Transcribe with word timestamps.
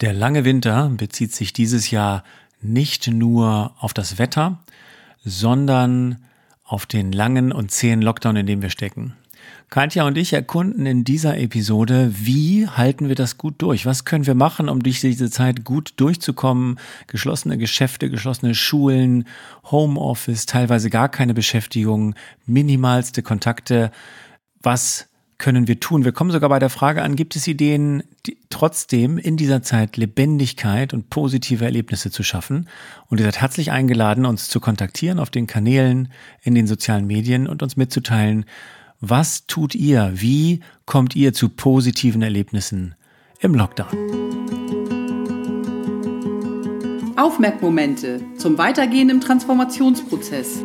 Der 0.00 0.14
lange 0.14 0.46
Winter 0.46 0.90
bezieht 0.96 1.34
sich 1.34 1.52
dieses 1.52 1.90
Jahr 1.90 2.24
nicht 2.62 3.08
nur 3.08 3.74
auf 3.78 3.92
das 3.92 4.18
Wetter, 4.18 4.58
sondern 5.24 6.24
auf 6.64 6.86
den 6.86 7.12
langen 7.12 7.52
und 7.52 7.70
zähen 7.70 8.00
Lockdown, 8.00 8.36
in 8.36 8.46
dem 8.46 8.62
wir 8.62 8.70
stecken. 8.70 9.14
Katja 9.68 10.06
und 10.06 10.16
ich 10.16 10.32
erkunden 10.32 10.86
in 10.86 11.04
dieser 11.04 11.38
Episode, 11.38 12.12
wie 12.14 12.66
halten 12.66 13.08
wir 13.08 13.14
das 13.14 13.36
gut 13.36 13.54
durch? 13.58 13.84
Was 13.86 14.04
können 14.04 14.26
wir 14.26 14.34
machen, 14.34 14.68
um 14.68 14.82
durch 14.82 15.00
diese 15.00 15.30
Zeit 15.30 15.64
gut 15.64 15.92
durchzukommen? 15.96 16.78
Geschlossene 17.06 17.58
Geschäfte, 17.58 18.10
geschlossene 18.10 18.54
Schulen, 18.54 19.26
Homeoffice, 19.70 20.46
teilweise 20.46 20.88
gar 20.90 21.08
keine 21.08 21.34
Beschäftigung, 21.34 22.14
minimalste 22.46 23.22
Kontakte. 23.22 23.92
Was 24.62 25.09
können 25.40 25.66
wir 25.66 25.80
tun? 25.80 26.04
Wir 26.04 26.12
kommen 26.12 26.30
sogar 26.30 26.50
bei 26.50 26.60
der 26.60 26.70
Frage 26.70 27.02
an, 27.02 27.16
gibt 27.16 27.34
es 27.34 27.48
Ideen, 27.48 28.04
trotzdem 28.50 29.18
in 29.18 29.36
dieser 29.36 29.62
Zeit 29.62 29.96
Lebendigkeit 29.96 30.94
und 30.94 31.10
positive 31.10 31.64
Erlebnisse 31.64 32.12
zu 32.12 32.22
schaffen? 32.22 32.68
Und 33.08 33.18
ihr 33.18 33.24
seid 33.24 33.40
herzlich 33.40 33.72
eingeladen, 33.72 34.26
uns 34.26 34.48
zu 34.48 34.60
kontaktieren 34.60 35.18
auf 35.18 35.30
den 35.30 35.48
Kanälen, 35.48 36.12
in 36.42 36.54
den 36.54 36.68
sozialen 36.68 37.06
Medien 37.06 37.48
und 37.48 37.62
uns 37.64 37.76
mitzuteilen, 37.76 38.44
was 39.00 39.46
tut 39.46 39.74
ihr? 39.74 40.12
Wie 40.14 40.60
kommt 40.84 41.16
ihr 41.16 41.32
zu 41.32 41.48
positiven 41.48 42.20
Erlebnissen 42.20 42.94
im 43.40 43.54
Lockdown? 43.54 43.88
Aufmerkmomente 47.16 48.20
zum 48.36 48.58
Weitergehen 48.58 49.08
im 49.08 49.20
Transformationsprozess. 49.20 50.64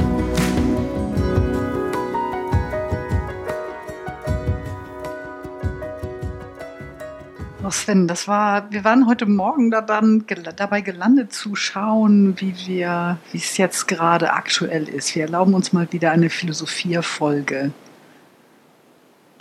Sven, 7.71 8.07
das 8.07 8.27
war, 8.27 8.71
wir 8.71 8.83
waren 8.83 9.07
heute 9.07 9.25
Morgen 9.25 9.71
da 9.71 9.81
dann 9.81 10.25
dabei 10.55 10.81
gelandet 10.81 11.33
zu 11.33 11.55
schauen, 11.55 12.39
wie 12.39 12.55
wir, 12.67 13.17
wie 13.31 13.37
es 13.37 13.57
jetzt 13.57 13.87
gerade 13.87 14.33
aktuell 14.33 14.87
ist. 14.87 15.15
Wir 15.15 15.23
erlauben 15.23 15.53
uns 15.53 15.73
mal 15.73 15.91
wieder 15.91 16.11
eine 16.11 16.29
Philosophierfolge. 16.29 17.71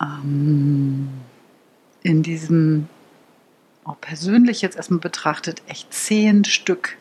Ähm, 0.01 1.09
in 2.03 2.23
diesem, 2.23 2.89
auch 3.85 4.01
persönlich 4.01 4.63
jetzt 4.63 4.77
erstmal 4.77 5.01
betrachtet, 5.01 5.63
echt 5.67 5.93
zehn 5.93 6.45
Stück 6.45 6.97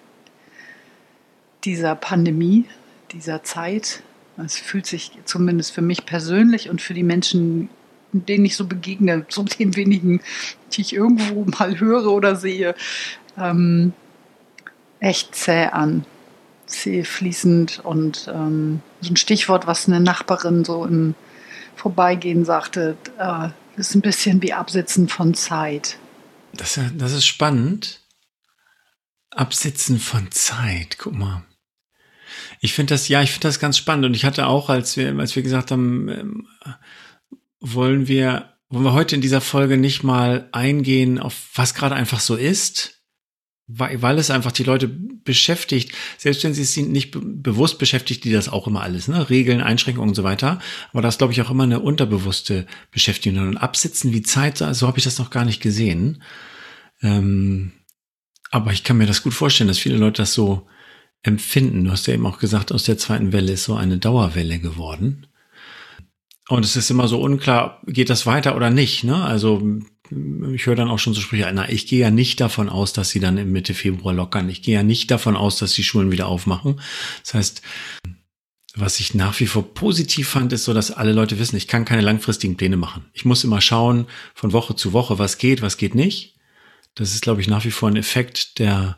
dieser 1.64 1.96
Pandemie, 1.96 2.66
dieser 3.12 3.44
Zeit. 3.44 4.04
Es 4.38 4.58
fühlt 4.58 4.86
sich 4.86 5.12
zumindest 5.26 5.72
für 5.72 5.82
mich 5.82 6.06
persönlich 6.06 6.70
und 6.70 6.82
für 6.82 6.94
die 6.94 7.04
Menschen, 7.04 7.70
denen 8.12 8.46
ich 8.46 8.56
so 8.56 8.66
begegne, 8.66 9.26
so 9.30 9.44
den 9.44 9.76
wenigen, 9.76 10.22
die 10.72 10.82
ich 10.82 10.94
irgendwo 10.94 11.46
mal 11.46 11.80
höre 11.80 12.12
oder 12.12 12.36
sehe, 12.36 12.76
ähm, 13.38 13.94
echt 15.00 15.36
zäh 15.36 15.68
an. 15.68 16.06
Zäh 16.66 17.04
fließend 17.04 17.82
und 17.84 18.30
ähm, 18.32 18.82
so 19.02 19.12
ein 19.12 19.18
Stichwort, 19.18 19.66
was 19.66 19.88
eine 19.88 20.00
Nachbarin 20.00 20.64
so 20.64 20.86
im 20.86 21.16
Vorbeigehen 21.76 22.46
sagte, 22.46 22.96
äh, 23.18 23.50
ist 23.76 23.96
ein 23.96 24.02
bisschen 24.02 24.42
wie 24.44 24.54
Absitzen 24.54 25.08
von 25.08 25.34
Zeit. 25.34 25.98
Das, 26.54 26.80
das 26.96 27.12
ist 27.14 27.26
spannend. 27.26 28.02
Absitzen 29.32 30.00
von 30.00 30.32
Zeit, 30.32 30.98
guck 31.00 31.14
mal. 31.14 31.44
Ich 32.60 32.74
finde 32.74 32.94
das, 32.94 33.08
ja, 33.08 33.22
ich 33.22 33.32
finde 33.32 33.48
das 33.48 33.60
ganz 33.60 33.78
spannend. 33.78 34.06
Und 34.06 34.14
ich 34.14 34.26
hatte 34.26 34.48
auch, 34.48 34.70
als 34.70 34.98
wir, 34.98 35.18
als 35.18 35.36
wir 35.36 35.44
gesagt 35.44 35.72
haben, 35.72 36.10
ähm, 36.10 36.48
wollen 37.60 38.08
wir, 38.08 38.54
wollen 38.70 38.86
wir 38.86 38.94
heute 38.94 39.16
in 39.16 39.22
dieser 39.22 39.42
Folge 39.42 39.78
nicht 39.78 40.04
mal 40.04 40.48
eingehen 40.52 41.20
auf 41.20 41.50
was 41.56 41.74
gerade 41.74 41.96
einfach 41.96 42.20
so 42.20 42.36
ist, 42.36 43.00
weil, 43.68 44.02
weil 44.02 44.18
es 44.18 44.32
einfach 44.32 44.52
die 44.52 44.64
Leute 44.64 44.88
beschäftigt, 44.88 45.94
selbst 46.18 46.44
wenn 46.44 46.54
sie 46.56 46.64
es 46.64 46.76
nicht 46.76 47.12
be 47.12 47.22
bewusst 47.22 47.78
beschäftigt, 47.78 48.24
die 48.24 48.32
das 48.32 48.50
auch 48.50 48.68
immer 48.68 48.82
alles, 48.82 49.08
ne? 49.08 49.30
Regeln, 49.30 49.62
Einschränkungen 49.62 50.10
und 50.10 50.16
so 50.16 50.24
weiter. 50.24 50.60
Aber 50.92 51.02
das 51.02 51.20
glaube 51.20 51.34
ich 51.34 51.42
auch 51.42 51.52
immer 51.52 51.64
eine 51.64 51.80
unterbewusste 51.80 52.66
Beschäftigung. 52.92 53.48
Und 53.48 53.58
Absitzen 53.58 54.12
wie 54.12 54.24
Zeit, 54.24 54.58
so 54.58 54.88
habe 54.88 54.98
ich 54.98 55.04
das 55.04 55.20
noch 55.20 55.30
gar 55.30 55.46
nicht 55.46 55.62
gesehen. 55.62 56.24
Ähm, 57.02 57.74
aber 58.50 58.74
ich 58.74 58.84
kann 58.84 58.98
mir 58.98 59.06
das 59.06 59.22
gut 59.22 59.34
vorstellen, 59.34 59.68
dass 59.68 59.78
viele 59.78 59.98
Leute 59.98 60.24
das 60.24 60.34
so 60.34 60.68
empfinden. 61.22 61.86
Du 61.86 61.92
hast 61.92 62.08
ja 62.08 62.16
eben 62.16 62.26
auch 62.26 62.40
gesagt, 62.40 62.72
aus 62.72 62.84
der 62.84 62.98
zweiten 62.98 63.32
Welle 63.32 63.52
ist 63.52 63.66
so 63.66 63.76
eine 63.76 64.00
Dauerwelle 64.00 64.60
geworden. 64.60 65.28
Und 66.50 66.66
es 66.66 66.76
ist 66.76 66.90
immer 66.90 67.08
so 67.08 67.22
unklar, 67.22 67.80
geht 67.86 68.10
das 68.10 68.26
weiter 68.26 68.56
oder 68.56 68.72
nicht. 68.72 69.04
Ne? 69.04 69.24
Also 69.24 69.62
ich 70.54 70.66
höre 70.66 70.76
dann 70.76 70.90
auch 70.90 70.98
schon 70.98 71.14
so 71.14 71.22
Sprüche, 71.22 71.50
na, 71.54 71.70
ich 71.70 71.86
gehe 71.86 72.00
ja 72.00 72.10
nicht 72.10 72.42
davon 72.42 72.70
aus, 72.70 72.92
dass 72.92 73.12
sie 73.12 73.20
dann 73.20 73.38
im 73.38 73.52
Mitte 73.52 73.76
Februar 73.76 74.16
lockern. 74.16 74.50
Ich 74.50 74.64
gehe 74.64 74.74
ja 74.74 74.82
nicht 74.82 75.12
davon 75.12 75.38
aus, 75.38 75.58
dass 75.58 75.74
die 75.74 75.84
Schulen 75.84 76.12
wieder 76.12 76.26
aufmachen. 76.26 76.82
Das 77.24 77.36
heißt, 77.36 77.62
was 78.74 79.00
ich 79.00 79.14
nach 79.14 79.40
wie 79.40 79.46
vor 79.46 79.76
positiv 79.76 80.30
fand, 80.30 80.52
ist 80.52 80.64
so, 80.64 80.74
dass 80.74 80.90
alle 80.90 81.14
Leute 81.14 81.38
wissen, 81.38 81.56
ich 81.56 81.68
kann 81.68 81.86
keine 81.86 82.02
langfristigen 82.02 82.58
Pläne 82.58 82.78
machen. 82.78 83.06
Ich 83.14 83.26
muss 83.26 83.44
immer 83.44 83.62
schauen 83.62 84.08
von 84.34 84.52
Woche 84.52 84.76
zu 84.76 84.92
Woche, 84.92 85.20
was 85.20 85.38
geht, 85.38 85.62
was 85.62 85.78
geht 85.78 85.94
nicht. 85.94 86.36
Das 86.96 87.14
ist, 87.14 87.22
glaube 87.22 87.42
ich, 87.42 87.48
nach 87.48 87.64
wie 87.64 87.72
vor 87.72 87.90
ein 87.90 87.96
Effekt, 87.96 88.58
der 88.58 88.98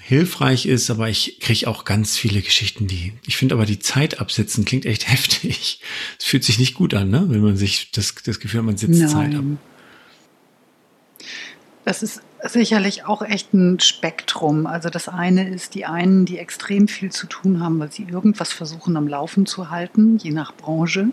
hilfreich 0.00 0.66
ist, 0.66 0.90
aber 0.90 1.08
ich 1.08 1.38
kriege 1.40 1.68
auch 1.68 1.84
ganz 1.84 2.16
viele 2.16 2.42
Geschichten, 2.42 2.86
die, 2.86 3.12
ich 3.26 3.36
finde 3.36 3.54
aber 3.54 3.66
die 3.66 3.78
Zeit 3.78 4.20
absitzen 4.20 4.64
klingt 4.64 4.86
echt 4.86 5.08
heftig. 5.10 5.80
Es 6.18 6.24
fühlt 6.24 6.44
sich 6.44 6.58
nicht 6.58 6.74
gut 6.74 6.94
an, 6.94 7.10
ne? 7.10 7.26
wenn 7.28 7.40
man 7.40 7.56
sich 7.56 7.90
das, 7.92 8.14
das 8.24 8.40
Gefühl 8.40 8.60
hat, 8.60 8.66
man 8.66 8.76
sitzt 8.76 9.00
Nein. 9.00 9.08
Zeit 9.08 9.34
ab. 9.34 9.44
Das 11.84 12.02
ist 12.02 12.22
sicherlich 12.44 13.04
auch 13.04 13.22
echt 13.22 13.54
ein 13.54 13.80
Spektrum. 13.80 14.66
Also 14.66 14.90
das 14.90 15.08
eine 15.08 15.48
ist 15.48 15.74
die 15.74 15.86
einen, 15.86 16.24
die 16.24 16.38
extrem 16.38 16.88
viel 16.88 17.10
zu 17.10 17.26
tun 17.26 17.60
haben, 17.60 17.78
weil 17.78 17.90
sie 17.90 18.04
irgendwas 18.04 18.52
versuchen 18.52 18.96
am 18.96 19.08
Laufen 19.08 19.46
zu 19.46 19.70
halten, 19.70 20.18
je 20.18 20.30
nach 20.30 20.54
Branche, 20.54 21.08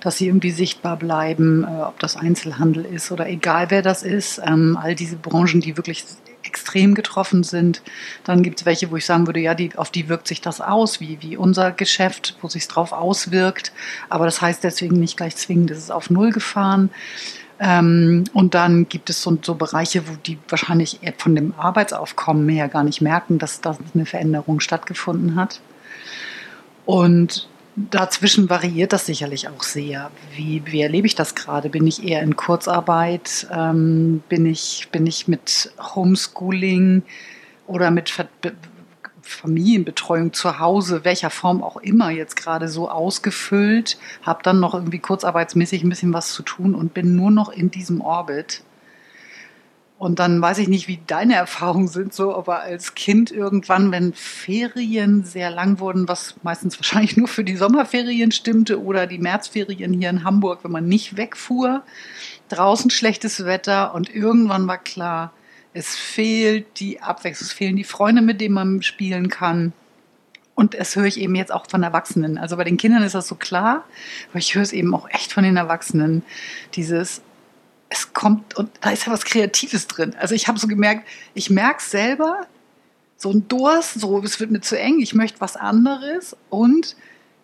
dass 0.00 0.18
sie 0.18 0.26
irgendwie 0.26 0.50
sichtbar 0.50 0.96
bleiben, 0.96 1.64
äh, 1.64 1.82
ob 1.82 1.98
das 2.00 2.16
Einzelhandel 2.16 2.84
ist 2.84 3.12
oder 3.12 3.28
egal 3.28 3.70
wer 3.70 3.82
das 3.82 4.02
ist. 4.02 4.40
Ähm, 4.44 4.76
all 4.80 4.94
diese 4.94 5.16
Branchen, 5.16 5.60
die 5.60 5.76
wirklich 5.76 6.04
extrem 6.44 6.94
getroffen 6.94 7.42
sind. 7.42 7.82
Dann 8.24 8.42
gibt 8.42 8.60
es 8.60 8.66
welche, 8.66 8.90
wo 8.90 8.96
ich 8.96 9.06
sagen 9.06 9.26
würde, 9.26 9.40
ja, 9.40 9.54
die, 9.54 9.76
auf 9.76 9.90
die 9.90 10.08
wirkt 10.08 10.28
sich 10.28 10.40
das 10.40 10.60
aus, 10.60 11.00
wie, 11.00 11.18
wie 11.20 11.36
unser 11.36 11.72
Geschäft, 11.72 12.36
wo 12.40 12.48
sich 12.48 12.66
drauf 12.68 12.92
auswirkt. 12.92 13.72
Aber 14.08 14.24
das 14.24 14.40
heißt 14.40 14.64
deswegen 14.64 14.98
nicht 14.98 15.16
gleich 15.16 15.36
zwingend, 15.36 15.70
es 15.70 15.78
ist 15.78 15.90
auf 15.90 16.10
Null 16.10 16.32
gefahren. 16.32 16.90
Ähm, 17.60 18.24
und 18.32 18.54
dann 18.54 18.88
gibt 18.88 19.08
es 19.08 19.22
so, 19.22 19.38
so, 19.40 19.54
Bereiche, 19.54 20.08
wo 20.08 20.12
die 20.26 20.38
wahrscheinlich 20.48 20.98
von 21.18 21.36
dem 21.36 21.54
Arbeitsaufkommen 21.56 22.48
her 22.48 22.68
gar 22.68 22.82
nicht 22.82 23.00
merken, 23.00 23.38
dass 23.38 23.60
da 23.60 23.76
eine 23.94 24.06
Veränderung 24.06 24.58
stattgefunden 24.58 25.36
hat. 25.36 25.60
Und 26.84 27.48
Dazwischen 27.74 28.50
variiert 28.50 28.92
das 28.92 29.06
sicherlich 29.06 29.48
auch 29.48 29.62
sehr. 29.62 30.10
Wie, 30.36 30.62
wie 30.66 30.82
erlebe 30.82 31.06
ich 31.06 31.14
das 31.14 31.34
gerade? 31.34 31.70
Bin 31.70 31.86
ich 31.86 32.06
eher 32.06 32.22
in 32.22 32.36
Kurzarbeit? 32.36 33.46
Ähm, 33.50 34.22
bin, 34.28 34.44
ich, 34.44 34.88
bin 34.92 35.06
ich 35.06 35.26
mit 35.26 35.72
Homeschooling 35.94 37.02
oder 37.66 37.90
mit 37.90 38.10
Ver 38.10 38.28
Familienbetreuung 39.22 40.32
zu 40.32 40.58
Hause, 40.58 41.04
welcher 41.04 41.30
Form 41.30 41.62
auch 41.62 41.76
immer, 41.76 42.10
jetzt 42.10 42.36
gerade 42.36 42.68
so 42.68 42.90
ausgefüllt? 42.90 43.96
Habe 44.22 44.42
dann 44.42 44.60
noch 44.60 44.74
irgendwie 44.74 44.98
kurzarbeitsmäßig 44.98 45.84
ein 45.84 45.88
bisschen 45.88 46.12
was 46.12 46.32
zu 46.32 46.42
tun 46.42 46.74
und 46.74 46.92
bin 46.92 47.16
nur 47.16 47.30
noch 47.30 47.48
in 47.48 47.70
diesem 47.70 48.00
Orbit. 48.00 48.62
Und 50.02 50.18
dann 50.18 50.42
weiß 50.42 50.58
ich 50.58 50.66
nicht, 50.66 50.88
wie 50.88 50.98
deine 51.06 51.36
Erfahrungen 51.36 51.86
sind, 51.86 52.12
so, 52.12 52.34
aber 52.34 52.62
als 52.62 52.96
Kind 52.96 53.30
irgendwann, 53.30 53.92
wenn 53.92 54.12
Ferien 54.14 55.22
sehr 55.22 55.48
lang 55.48 55.78
wurden, 55.78 56.08
was 56.08 56.34
meistens 56.42 56.76
wahrscheinlich 56.76 57.16
nur 57.16 57.28
für 57.28 57.44
die 57.44 57.54
Sommerferien 57.54 58.32
stimmte 58.32 58.82
oder 58.82 59.06
die 59.06 59.18
Märzferien 59.18 59.92
hier 59.92 60.10
in 60.10 60.24
Hamburg, 60.24 60.64
wenn 60.64 60.72
man 60.72 60.88
nicht 60.88 61.16
wegfuhr, 61.16 61.84
draußen 62.48 62.90
schlechtes 62.90 63.44
Wetter 63.44 63.94
und 63.94 64.12
irgendwann 64.12 64.66
war 64.66 64.78
klar, 64.78 65.32
es 65.72 65.94
fehlt 65.94 66.80
die 66.80 67.00
Abwechslung, 67.00 67.46
es 67.46 67.52
fehlen 67.52 67.76
die 67.76 67.84
Freunde, 67.84 68.22
mit 68.22 68.40
denen 68.40 68.56
man 68.56 68.82
spielen 68.82 69.28
kann. 69.28 69.72
Und 70.56 70.74
das 70.74 70.96
höre 70.96 71.06
ich 71.06 71.20
eben 71.20 71.36
jetzt 71.36 71.52
auch 71.52 71.70
von 71.70 71.84
Erwachsenen. 71.84 72.38
Also 72.38 72.56
bei 72.56 72.64
den 72.64 72.76
Kindern 72.76 73.04
ist 73.04 73.14
das 73.14 73.28
so 73.28 73.36
klar, 73.36 73.84
aber 74.30 74.40
ich 74.40 74.56
höre 74.56 74.62
es 74.62 74.72
eben 74.72 74.96
auch 74.96 75.08
echt 75.10 75.32
von 75.32 75.44
den 75.44 75.56
Erwachsenen. 75.56 76.24
Dieses, 76.74 77.22
es 77.92 78.12
kommt, 78.12 78.56
und 78.56 78.70
da 78.80 78.90
ist 78.90 79.06
ja 79.06 79.12
was 79.12 79.24
Kreatives 79.24 79.86
drin. 79.86 80.14
Also 80.18 80.34
ich 80.34 80.48
habe 80.48 80.58
so 80.58 80.66
gemerkt, 80.66 81.06
ich 81.34 81.50
merke 81.50 81.78
es 81.78 81.90
selber, 81.90 82.46
so 83.16 83.30
ein 83.30 83.46
Durst, 83.48 84.00
so 84.00 84.18
es 84.22 84.40
wird 84.40 84.50
mir 84.50 84.60
zu 84.60 84.78
eng, 84.78 85.00
ich 85.00 85.14
möchte 85.14 85.40
was 85.40 85.56
anderes 85.56 86.36
und 86.50 86.96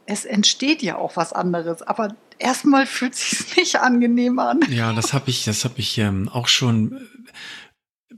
es 0.07 0.25
entsteht 0.25 0.83
ja 0.83 0.97
auch 0.97 1.17
was 1.17 1.33
anderes. 1.33 1.83
Aber 1.83 2.15
erstmal 2.39 2.87
fühlt 2.87 3.15
sich 3.15 3.45
nicht 3.57 3.77
angenehm 3.77 4.39
an. 4.39 4.61
Ja, 4.71 4.93
das 4.93 5.13
habe 5.13 5.31
ich, 5.31 5.45
das 5.45 5.65
habe 5.65 5.79
ich 5.79 5.99
ähm, 5.99 6.29
auch 6.29 6.49
schon 6.49 7.07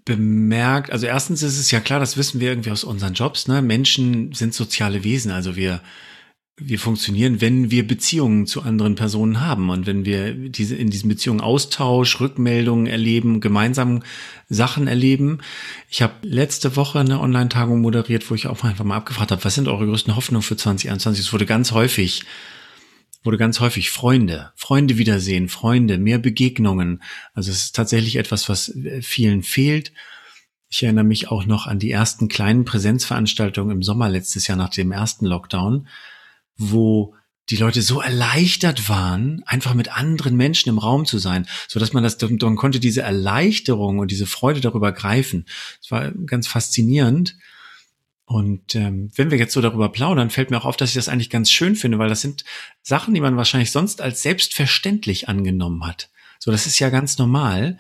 bemerkt. 0.05 0.91
Also 0.91 1.07
erstens 1.07 1.43
ist 1.43 1.59
es 1.59 1.71
ja 1.71 1.81
klar, 1.81 2.01
das 2.01 2.17
wissen 2.17 2.41
wir 2.41 2.49
irgendwie 2.49 2.71
aus 2.71 2.85
unseren 2.85 3.15
Jobs. 3.15 3.49
Ne? 3.49 3.61
Menschen 3.61 4.33
sind 4.33 4.55
soziale 4.55 5.05
Wesen, 5.05 5.31
also 5.31 5.57
wir 5.57 5.81
wir 6.61 6.79
funktionieren, 6.79 7.41
wenn 7.41 7.71
wir 7.71 7.87
Beziehungen 7.87 8.47
zu 8.47 8.63
anderen 8.63 8.95
Personen 8.95 9.41
haben 9.41 9.71
und 9.71 9.87
wenn 9.87 10.05
wir 10.05 10.35
diese 10.35 10.77
in 10.77 10.91
diesen 10.91 11.09
Beziehungen 11.09 11.41
Austausch, 11.41 12.21
Rückmeldungen 12.21 12.87
erleben, 12.87 13.41
gemeinsam 13.41 14.03
Sachen 14.49 14.87
erleben. 14.87 15.39
Ich 15.89 16.03
habe 16.03 16.15
letzte 16.23 16.77
Woche 16.77 17.01
eine 17.01 17.21
Online-Tagung 17.21 17.81
moderiert, 17.81 18.31
wo 18.31 18.35
ich 18.35 18.47
auch 18.47 18.63
einfach 18.63 18.85
mal 18.85 18.97
abgefragt 18.97 19.31
habe, 19.31 19.45
was 19.45 19.55
sind 19.55 19.69
eure 19.69 19.87
größten 19.87 20.15
Hoffnungen 20.15 20.43
für 20.43 20.57
2021? 20.57 21.27
Es 21.27 21.33
wurde 21.33 21.47
ganz 21.47 21.73
häufig 21.73 22.23
wurde 23.23 23.37
ganz 23.37 23.61
häufig 23.61 23.91
Freunde, 23.91 24.51
Freunde 24.57 24.97
wiedersehen, 24.97 25.51
Freunde, 25.51 25.99
mehr 25.99 26.19
Begegnungen. 26.19 27.03
Also 27.35 27.51
es 27.51 27.65
ist 27.65 27.77
tatsächlich 27.77 28.17
etwas, 28.17 28.49
was 28.49 28.75
vielen 29.03 29.43
fehlt. 29.43 29.93
Ich 30.71 30.83
erinnere 30.83 31.05
mich 31.05 31.31
auch 31.31 31.45
noch 31.45 31.67
an 31.67 31.79
die 31.79 31.91
ersten 31.91 32.29
kleinen 32.29 32.65
Präsenzveranstaltungen 32.65 33.77
im 33.77 33.83
Sommer 33.83 34.09
letztes 34.09 34.47
Jahr 34.47 34.57
nach 34.57 34.71
dem 34.71 34.91
ersten 34.91 35.27
Lockdown 35.27 35.87
wo 36.61 37.15
die 37.49 37.57
Leute 37.57 37.83
so 37.83 38.01
erleichtert 38.01 38.89
waren, 38.89 39.43
einfach 39.47 39.75
mit 39.75 39.97
anderen 39.97 40.37
Menschen 40.37 40.69
im 40.69 40.79
Raum 40.79 41.05
zu 41.05 41.19
sein, 41.19 41.49
so 41.67 41.81
dass 41.81 41.93
man 41.93 42.03
das, 42.03 42.19
man 42.21 42.57
konnte 42.57 42.79
diese 42.79 43.03
Erleichterung 43.03 43.99
und 43.99 44.11
diese 44.11 44.27
Freude 44.27 44.61
darüber 44.61 44.93
greifen. 44.93 45.47
Es 45.83 45.91
war 45.91 46.13
ganz 46.13 46.47
faszinierend. 46.47 47.37
Und 48.25 48.77
ähm, 48.77 49.11
wenn 49.17 49.33
wir 49.33 49.39
jetzt 49.39 49.55
so 49.55 49.61
darüber 49.61 49.89
plaudern, 49.89 50.31
fällt 50.31 50.51
mir 50.51 50.59
auch 50.59 50.65
auf, 50.65 50.77
dass 50.77 50.91
ich 50.91 50.95
das 50.95 51.09
eigentlich 51.09 51.31
ganz 51.31 51.51
schön 51.51 51.75
finde, 51.75 51.99
weil 51.99 52.09
das 52.09 52.21
sind 52.21 52.45
Sachen, 52.83 53.15
die 53.15 53.21
man 53.21 53.37
wahrscheinlich 53.37 53.73
sonst 53.73 54.01
als 54.01 54.23
selbstverständlich 54.23 55.29
angenommen 55.29 55.85
hat. 55.85 56.11
So, 56.39 56.53
das 56.53 56.67
ist 56.67 56.79
ja 56.79 56.91
ganz 56.91 57.19
normal. 57.19 57.79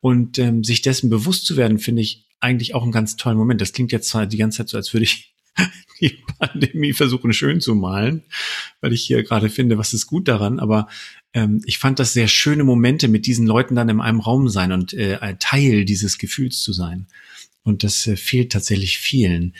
Und 0.00 0.38
ähm, 0.38 0.62
sich 0.62 0.82
dessen 0.82 1.10
bewusst 1.10 1.46
zu 1.46 1.56
werden, 1.56 1.80
finde 1.80 2.02
ich 2.02 2.26
eigentlich 2.38 2.76
auch 2.76 2.84
einen 2.84 2.92
ganz 2.92 3.16
tollen 3.16 3.36
Moment. 3.36 3.60
Das 3.60 3.72
klingt 3.72 3.90
jetzt 3.90 4.10
zwar 4.10 4.26
die 4.26 4.36
ganze 4.36 4.58
Zeit 4.58 4.68
so, 4.68 4.76
als 4.76 4.92
würde 4.92 5.02
ich 5.02 5.34
die 6.00 6.18
Pandemie 6.38 6.92
versuchen 6.92 7.32
schön 7.32 7.60
zu 7.60 7.74
malen, 7.74 8.22
weil 8.80 8.92
ich 8.92 9.02
hier 9.02 9.22
gerade 9.22 9.50
finde, 9.50 9.78
was 9.78 9.92
ist 9.92 10.06
gut 10.06 10.28
daran. 10.28 10.60
Aber 10.60 10.88
ähm, 11.32 11.60
ich 11.64 11.78
fand 11.78 11.98
das 11.98 12.12
sehr 12.12 12.28
schöne 12.28 12.64
Momente, 12.64 13.08
mit 13.08 13.26
diesen 13.26 13.46
Leuten 13.46 13.74
dann 13.74 13.88
in 13.88 14.00
einem 14.00 14.20
Raum 14.20 14.48
sein 14.48 14.72
und 14.72 14.94
äh, 14.94 15.36
Teil 15.38 15.84
dieses 15.84 16.18
Gefühls 16.18 16.62
zu 16.62 16.72
sein. 16.72 17.06
Und 17.62 17.84
das 17.84 18.06
äh, 18.06 18.16
fehlt 18.16 18.52
tatsächlich 18.52 18.98
vielen. 18.98 19.54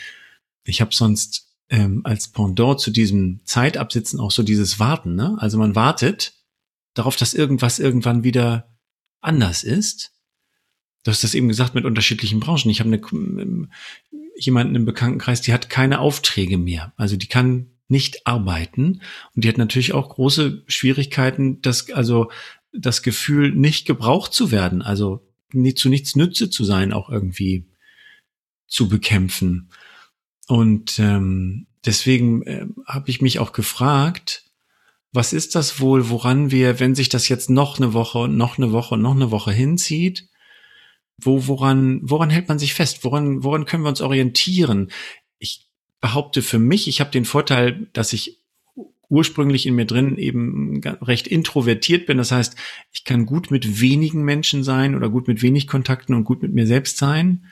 Ich 0.64 0.80
habe 0.80 0.94
sonst 0.94 1.48
ähm, 1.70 2.02
als 2.04 2.28
Pendant 2.28 2.80
zu 2.80 2.90
diesem 2.90 3.40
Zeitabsitzen 3.44 4.20
auch 4.20 4.30
so 4.30 4.42
dieses 4.42 4.78
Warten. 4.78 5.14
Ne? 5.14 5.36
Also 5.38 5.58
man 5.58 5.74
wartet 5.74 6.34
darauf, 6.94 7.16
dass 7.16 7.34
irgendwas 7.34 7.78
irgendwann 7.78 8.24
wieder 8.24 8.76
anders 9.20 9.64
ist. 9.64 10.12
Du 11.04 11.10
hast 11.10 11.24
das 11.24 11.34
eben 11.34 11.48
gesagt 11.48 11.74
mit 11.74 11.84
unterschiedlichen 11.84 12.40
Branchen. 12.40 12.70
Ich 12.70 12.80
habe 12.80 12.88
eine 12.88 13.00
ähm, 13.40 13.70
jemanden 14.38 14.75
im 14.75 14.85
Bekanntenkreis, 14.85 15.40
die 15.40 15.52
hat 15.52 15.69
keine 15.69 16.00
Aufträge 16.00 16.58
mehr. 16.58 16.93
Also 16.96 17.17
die 17.17 17.26
kann 17.26 17.67
nicht 17.88 18.26
arbeiten 18.26 19.00
und 19.35 19.44
die 19.44 19.49
hat 19.49 19.58
natürlich 19.58 19.93
auch 19.94 20.11
große 20.11 20.62
Schwierigkeiten, 20.67 21.61
das 21.62 21.90
also 21.90 22.31
das 22.73 23.02
Gefühl 23.02 23.52
nicht 23.52 23.87
gebraucht 23.87 24.32
zu 24.32 24.50
werden, 24.50 24.82
also 24.82 25.26
zu 25.75 25.88
nichts 25.88 26.14
Nütze 26.14 26.50
zu 26.50 26.64
sein, 26.64 26.93
auch 26.93 27.08
irgendwie 27.08 27.67
zu 28.67 28.88
bekämpfen. 28.88 29.70
Und 30.46 30.99
ähm, 30.99 31.67
deswegen 31.84 32.43
äh, 32.43 32.67
habe 32.87 33.08
ich 33.08 33.23
mich 33.23 33.38
auch 33.38 33.52
gefragt, 33.52 34.44
was 35.12 35.32
ist 35.32 35.55
das 35.55 35.81
wohl, 35.81 36.11
woran 36.11 36.50
wir, 36.50 36.81
wenn 36.81 36.94
sich 36.94 37.08
das 37.08 37.29
jetzt 37.29 37.49
noch 37.49 37.79
eine 37.79 37.94
Woche 37.94 38.19
und 38.19 38.37
noch 38.37 38.58
eine 38.58 38.73
Woche 38.73 38.94
und 38.94 39.02
noch 39.02 39.14
eine 39.14 39.31
Woche 39.31 39.52
hinzieht, 39.52 40.29
wo, 41.20 41.47
woran, 41.47 42.00
woran 42.03 42.31
hält 42.31 42.49
man 42.49 42.59
sich 42.59 42.75
fest? 42.75 43.05
Woran, 43.05 43.43
woran 43.43 43.65
können 43.65 43.82
wir 43.82 43.88
uns 43.88 44.00
orientieren? 44.00 44.91
Ich 45.38 45.67
behaupte 46.00 46.43
für 46.43 46.59
mich, 46.59 46.88
ich 46.88 47.00
habe 47.00 47.11
den 47.11 47.25
Vorteil, 47.25 47.88
dass 47.93 48.12
ich 48.12 48.41
ursprünglich 49.11 49.67
in 49.67 49.75
mir 49.75 49.87
drin 49.87 50.17
eben 50.17 50.81
recht 50.85 51.26
introvertiert 51.26 52.06
bin. 52.06 52.19
Das 52.19 52.31
heißt, 52.31 52.56
ich 52.93 53.05
kann 53.05 53.26
gut 53.26 53.50
mit 53.50 53.81
wenigen 53.81 54.23
Menschen 54.23 54.62
sein 54.62 54.94
oder 54.94 55.09
gut 55.09 55.29
mit 55.29 55.43
wenig 55.43 55.67
Kontakten 55.67 56.15
und 56.15 56.25
gut 56.25 56.43
mit 56.43 56.53
mir 56.53 56.67
selbst 56.67 56.99
sein. 56.99 57.47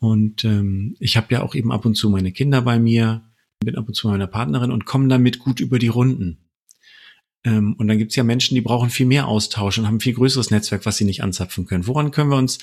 Und 0.00 0.44
ähm, 0.44 0.96
ich 0.98 1.16
habe 1.16 1.26
ja 1.30 1.42
auch 1.42 1.54
eben 1.54 1.72
ab 1.72 1.84
und 1.84 1.94
zu 1.94 2.08
meine 2.08 2.32
Kinder 2.32 2.62
bei 2.62 2.78
mir, 2.78 3.22
bin 3.60 3.76
ab 3.76 3.88
und 3.88 3.94
zu 3.94 4.08
meiner 4.08 4.26
Partnerin 4.26 4.70
und 4.70 4.86
komme 4.86 5.08
damit 5.08 5.40
gut 5.40 5.60
über 5.60 5.78
die 5.78 5.88
Runden. 5.88 6.47
Ähm, 7.44 7.74
und 7.78 7.88
dann 7.88 7.98
gibt 7.98 8.10
es 8.12 8.16
ja 8.16 8.24
Menschen, 8.24 8.54
die 8.54 8.60
brauchen 8.60 8.90
viel 8.90 9.06
mehr 9.06 9.28
Austausch 9.28 9.78
und 9.78 9.86
haben 9.86 10.00
viel 10.00 10.14
größeres 10.14 10.50
Netzwerk, 10.50 10.86
was 10.86 10.96
sie 10.96 11.04
nicht 11.04 11.22
anzapfen 11.22 11.66
können. 11.66 11.86
Woran 11.86 12.10
können 12.10 12.30
wir 12.30 12.36
uns 12.36 12.58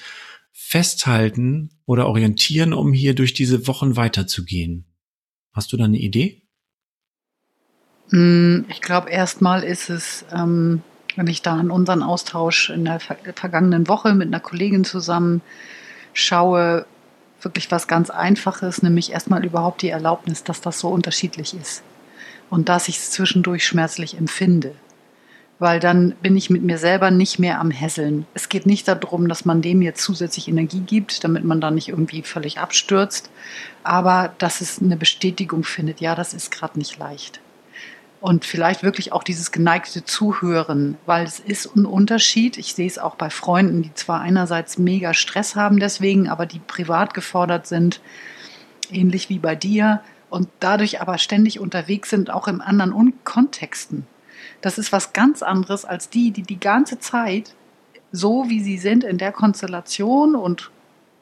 festhalten 0.52 1.70
oder 1.86 2.08
orientieren, 2.08 2.74
um 2.74 2.94
hier 2.94 3.16
durch 3.16 3.34
diese 3.34 3.68
Wochen 3.68 3.96
weiterzugehen? 3.96 4.86
Hast 5.54 5.72
du 5.72 5.78
da 5.78 5.86
eine 5.86 5.98
Idee? 5.98 6.44
Hm, 8.10 8.66
ich 8.70 8.82
glaube, 8.82 9.10
erstmal 9.10 9.64
ist 9.64 9.90
es, 9.90 10.26
ähm, 10.32 10.82
wenn 11.16 11.28
ich 11.28 11.42
da 11.42 11.56
an 11.56 11.72
unseren 11.72 12.04
Austausch 12.04 12.70
in 12.70 12.86
der 12.86 13.00
vergangenen 13.00 13.88
Woche 13.88 14.14
mit 14.14 14.28
einer 14.28 14.40
Kollegin 14.42 14.84
zusammen 14.84 15.42
schaue, 16.14 16.86
wirklich 17.42 17.72
was 17.72 17.88
ganz 17.88 18.10
Einfaches, 18.10 18.84
nämlich 18.84 19.12
erstmal 19.12 19.46
überhaupt 19.46 19.82
die 19.82 19.90
Erlaubnis, 19.90 20.44
dass 20.44 20.62
das 20.62 20.80
so 20.80 20.90
unterschiedlich 20.90 21.54
ist 21.54 21.84
und 22.56 22.70
dass 22.70 22.88
ich 22.88 22.96
es 22.96 23.12
zwischendurch 23.12 23.66
schmerzlich 23.66 24.18
empfinde. 24.18 24.76
Weil 25.60 25.82
dann 25.82 26.16
bin 26.22 26.38
ich 26.38 26.50
mit 26.50 26.64
mir 26.64 26.78
selber 26.78 27.12
nicht 27.12 27.38
mehr 27.38 27.60
am 27.60 27.70
Hässeln. 27.70 28.26
Es 28.34 28.48
geht 28.48 28.66
nicht 28.66 28.88
darum, 28.88 29.28
dass 29.28 29.44
man 29.44 29.62
dem 29.62 29.82
jetzt 29.82 30.02
zusätzlich 30.02 30.48
Energie 30.48 30.80
gibt, 30.80 31.26
damit 31.26 31.44
man 31.44 31.60
da 31.60 31.70
nicht 31.70 31.90
irgendwie 31.90 32.22
völlig 32.22 32.60
abstürzt, 32.60 33.30
aber 33.84 34.34
dass 34.38 34.62
es 34.62 34.82
eine 34.82 34.96
Bestätigung 34.96 35.66
findet, 35.66 36.00
ja, 36.00 36.16
das 36.16 36.34
ist 36.34 36.50
gerade 36.50 36.80
nicht 36.80 36.98
leicht. 36.98 37.42
Und 38.22 38.46
vielleicht 38.46 38.84
wirklich 38.84 39.12
auch 39.12 39.24
dieses 39.24 39.52
geneigte 39.52 40.06
Zuhören, 40.06 40.98
weil 41.06 41.26
es 41.26 41.42
ist 41.42 41.76
ein 41.76 41.86
Unterschied. 41.86 42.58
Ich 42.58 42.74
sehe 42.74 42.88
es 42.88 42.98
auch 42.98 43.16
bei 43.16 43.30
Freunden, 43.30 43.82
die 43.82 43.94
zwar 43.96 44.22
einerseits 44.22 44.78
mega 44.78 45.14
Stress 45.14 45.58
haben 45.58 45.78
deswegen, 45.78 46.30
aber 46.30 46.46
die 46.46 46.60
privat 46.60 47.14
gefordert 47.14 47.68
sind, 47.68 48.00
ähnlich 48.90 49.28
wie 49.28 49.40
bei 49.40 49.56
dir, 49.56 50.00
und 50.36 50.50
dadurch 50.60 51.02
aber 51.02 51.18
ständig 51.18 51.60
unterwegs 51.60 52.10
sind, 52.10 52.30
auch 52.30 52.50
in 52.50 52.60
anderen 52.60 53.14
Kontexten. 53.24 54.06
Das 54.62 54.78
ist 54.78 54.92
was 54.92 55.14
ganz 55.14 55.42
anderes 55.42 55.86
als 55.86 56.10
die, 56.10 56.32
die 56.32 56.44
die 56.44 56.60
ganze 56.60 57.00
Zeit 57.00 57.56
so 58.12 58.46
wie 58.50 58.62
sie 58.62 58.78
sind 58.78 59.04
in 59.04 59.18
der 59.18 59.32
Konstellation 59.32 60.36
und 60.36 60.72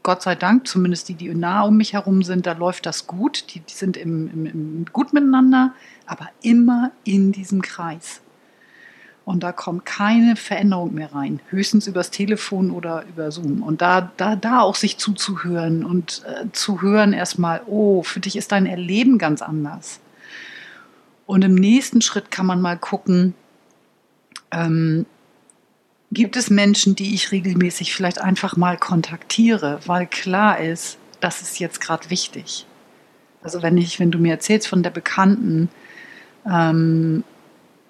Gott 0.01 0.21
sei 0.21 0.35
Dank, 0.35 0.67
zumindest 0.67 1.09
die, 1.09 1.13
die 1.13 1.33
nah 1.33 1.61
um 1.61 1.77
mich 1.77 1.93
herum 1.93 2.23
sind, 2.23 2.45
da 2.45 2.53
läuft 2.53 2.85
das 2.85 3.07
gut. 3.07 3.53
Die, 3.53 3.59
die 3.61 3.73
sind 3.73 3.95
im, 3.97 4.29
im, 4.29 4.45
im 4.45 4.85
gut 4.91 5.13
miteinander, 5.13 5.73
aber 6.05 6.29
immer 6.41 6.91
in 7.03 7.31
diesem 7.31 7.61
Kreis. 7.61 8.21
Und 9.25 9.41
da 9.41 9.53
kommt 9.53 9.85
keine 9.85 10.35
Veränderung 10.35 10.93
mehr 10.93 11.13
rein, 11.13 11.39
höchstens 11.49 11.87
übers 11.87 12.11
Telefon 12.11 12.71
oder 12.71 13.05
über 13.07 13.31
Zoom. 13.31 13.63
Und 13.63 13.81
da, 13.81 14.11
da, 14.17 14.35
da 14.35 14.59
auch 14.59 14.75
sich 14.75 14.97
zuzuhören 14.97 15.85
und 15.85 16.23
äh, 16.25 16.51
zu 16.51 16.81
hören 16.81 17.13
erstmal, 17.13 17.61
oh, 17.65 18.03
für 18.03 18.19
dich 18.19 18.35
ist 18.35 18.51
dein 18.51 18.65
Erleben 18.65 19.17
ganz 19.17 19.41
anders. 19.41 20.01
Und 21.25 21.43
im 21.45 21.55
nächsten 21.55 22.01
Schritt 22.01 22.31
kann 22.31 22.45
man 22.45 22.61
mal 22.61 22.77
gucken, 22.77 23.33
ähm, 24.51 25.05
gibt 26.11 26.35
es 26.35 26.49
Menschen, 26.49 26.95
die 26.95 27.15
ich 27.15 27.31
regelmäßig 27.31 27.93
vielleicht 27.95 28.19
einfach 28.19 28.57
mal 28.57 28.77
kontaktiere, 28.77 29.79
weil 29.85 30.05
klar 30.05 30.59
ist, 30.59 30.97
das 31.21 31.41
ist 31.41 31.59
jetzt 31.59 31.79
gerade 31.79 32.09
wichtig. 32.09 32.65
Also 33.41 33.61
wenn 33.61 33.77
ich, 33.77 33.99
wenn 33.99 34.11
du 34.11 34.19
mir 34.19 34.33
erzählst 34.33 34.67
von 34.67 34.83
der 34.83 34.89
Bekannten, 34.89 35.69
ähm, 36.49 37.23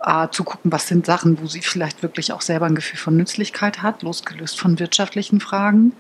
äh, 0.04 0.28
zu 0.30 0.44
gucken, 0.44 0.72
was 0.72 0.88
sind 0.88 1.06
Sachen, 1.06 1.42
wo 1.42 1.48
sie 1.48 1.62
vielleicht 1.62 2.04
wirklich 2.04 2.34
auch 2.34 2.42
selber 2.42 2.66
ein 2.66 2.76
Gefühl 2.76 3.00
von 3.00 3.16
Nützlichkeit 3.16 3.82
hat, 3.82 4.04
losgelöst 4.04 4.60
von 4.60 4.80
wirtschaftlichen 4.80 5.40
Fragen. 5.40 5.94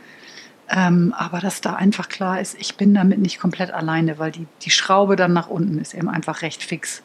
Ähm, 0.69 1.13
aber 1.17 1.39
dass 1.39 1.62
da 1.62 1.74
einfach 1.75 2.10
klar 2.10 2.39
ist, 2.39 2.55
ich 2.60 2.75
bin 2.75 2.93
damit 2.93 3.19
nicht 3.19 3.39
komplett 3.39 3.72
alleine, 3.72 4.17
weil 4.19 4.31
die, 4.31 4.48
die 4.62 4.72
Schraube 4.72 5.15
dann 5.15 5.33
nach 5.33 5.48
unten 5.48 5.77
ist 5.77 5.93
eben 5.93 6.10
einfach 6.10 6.41
recht 6.41 6.63
fix. 6.63 7.03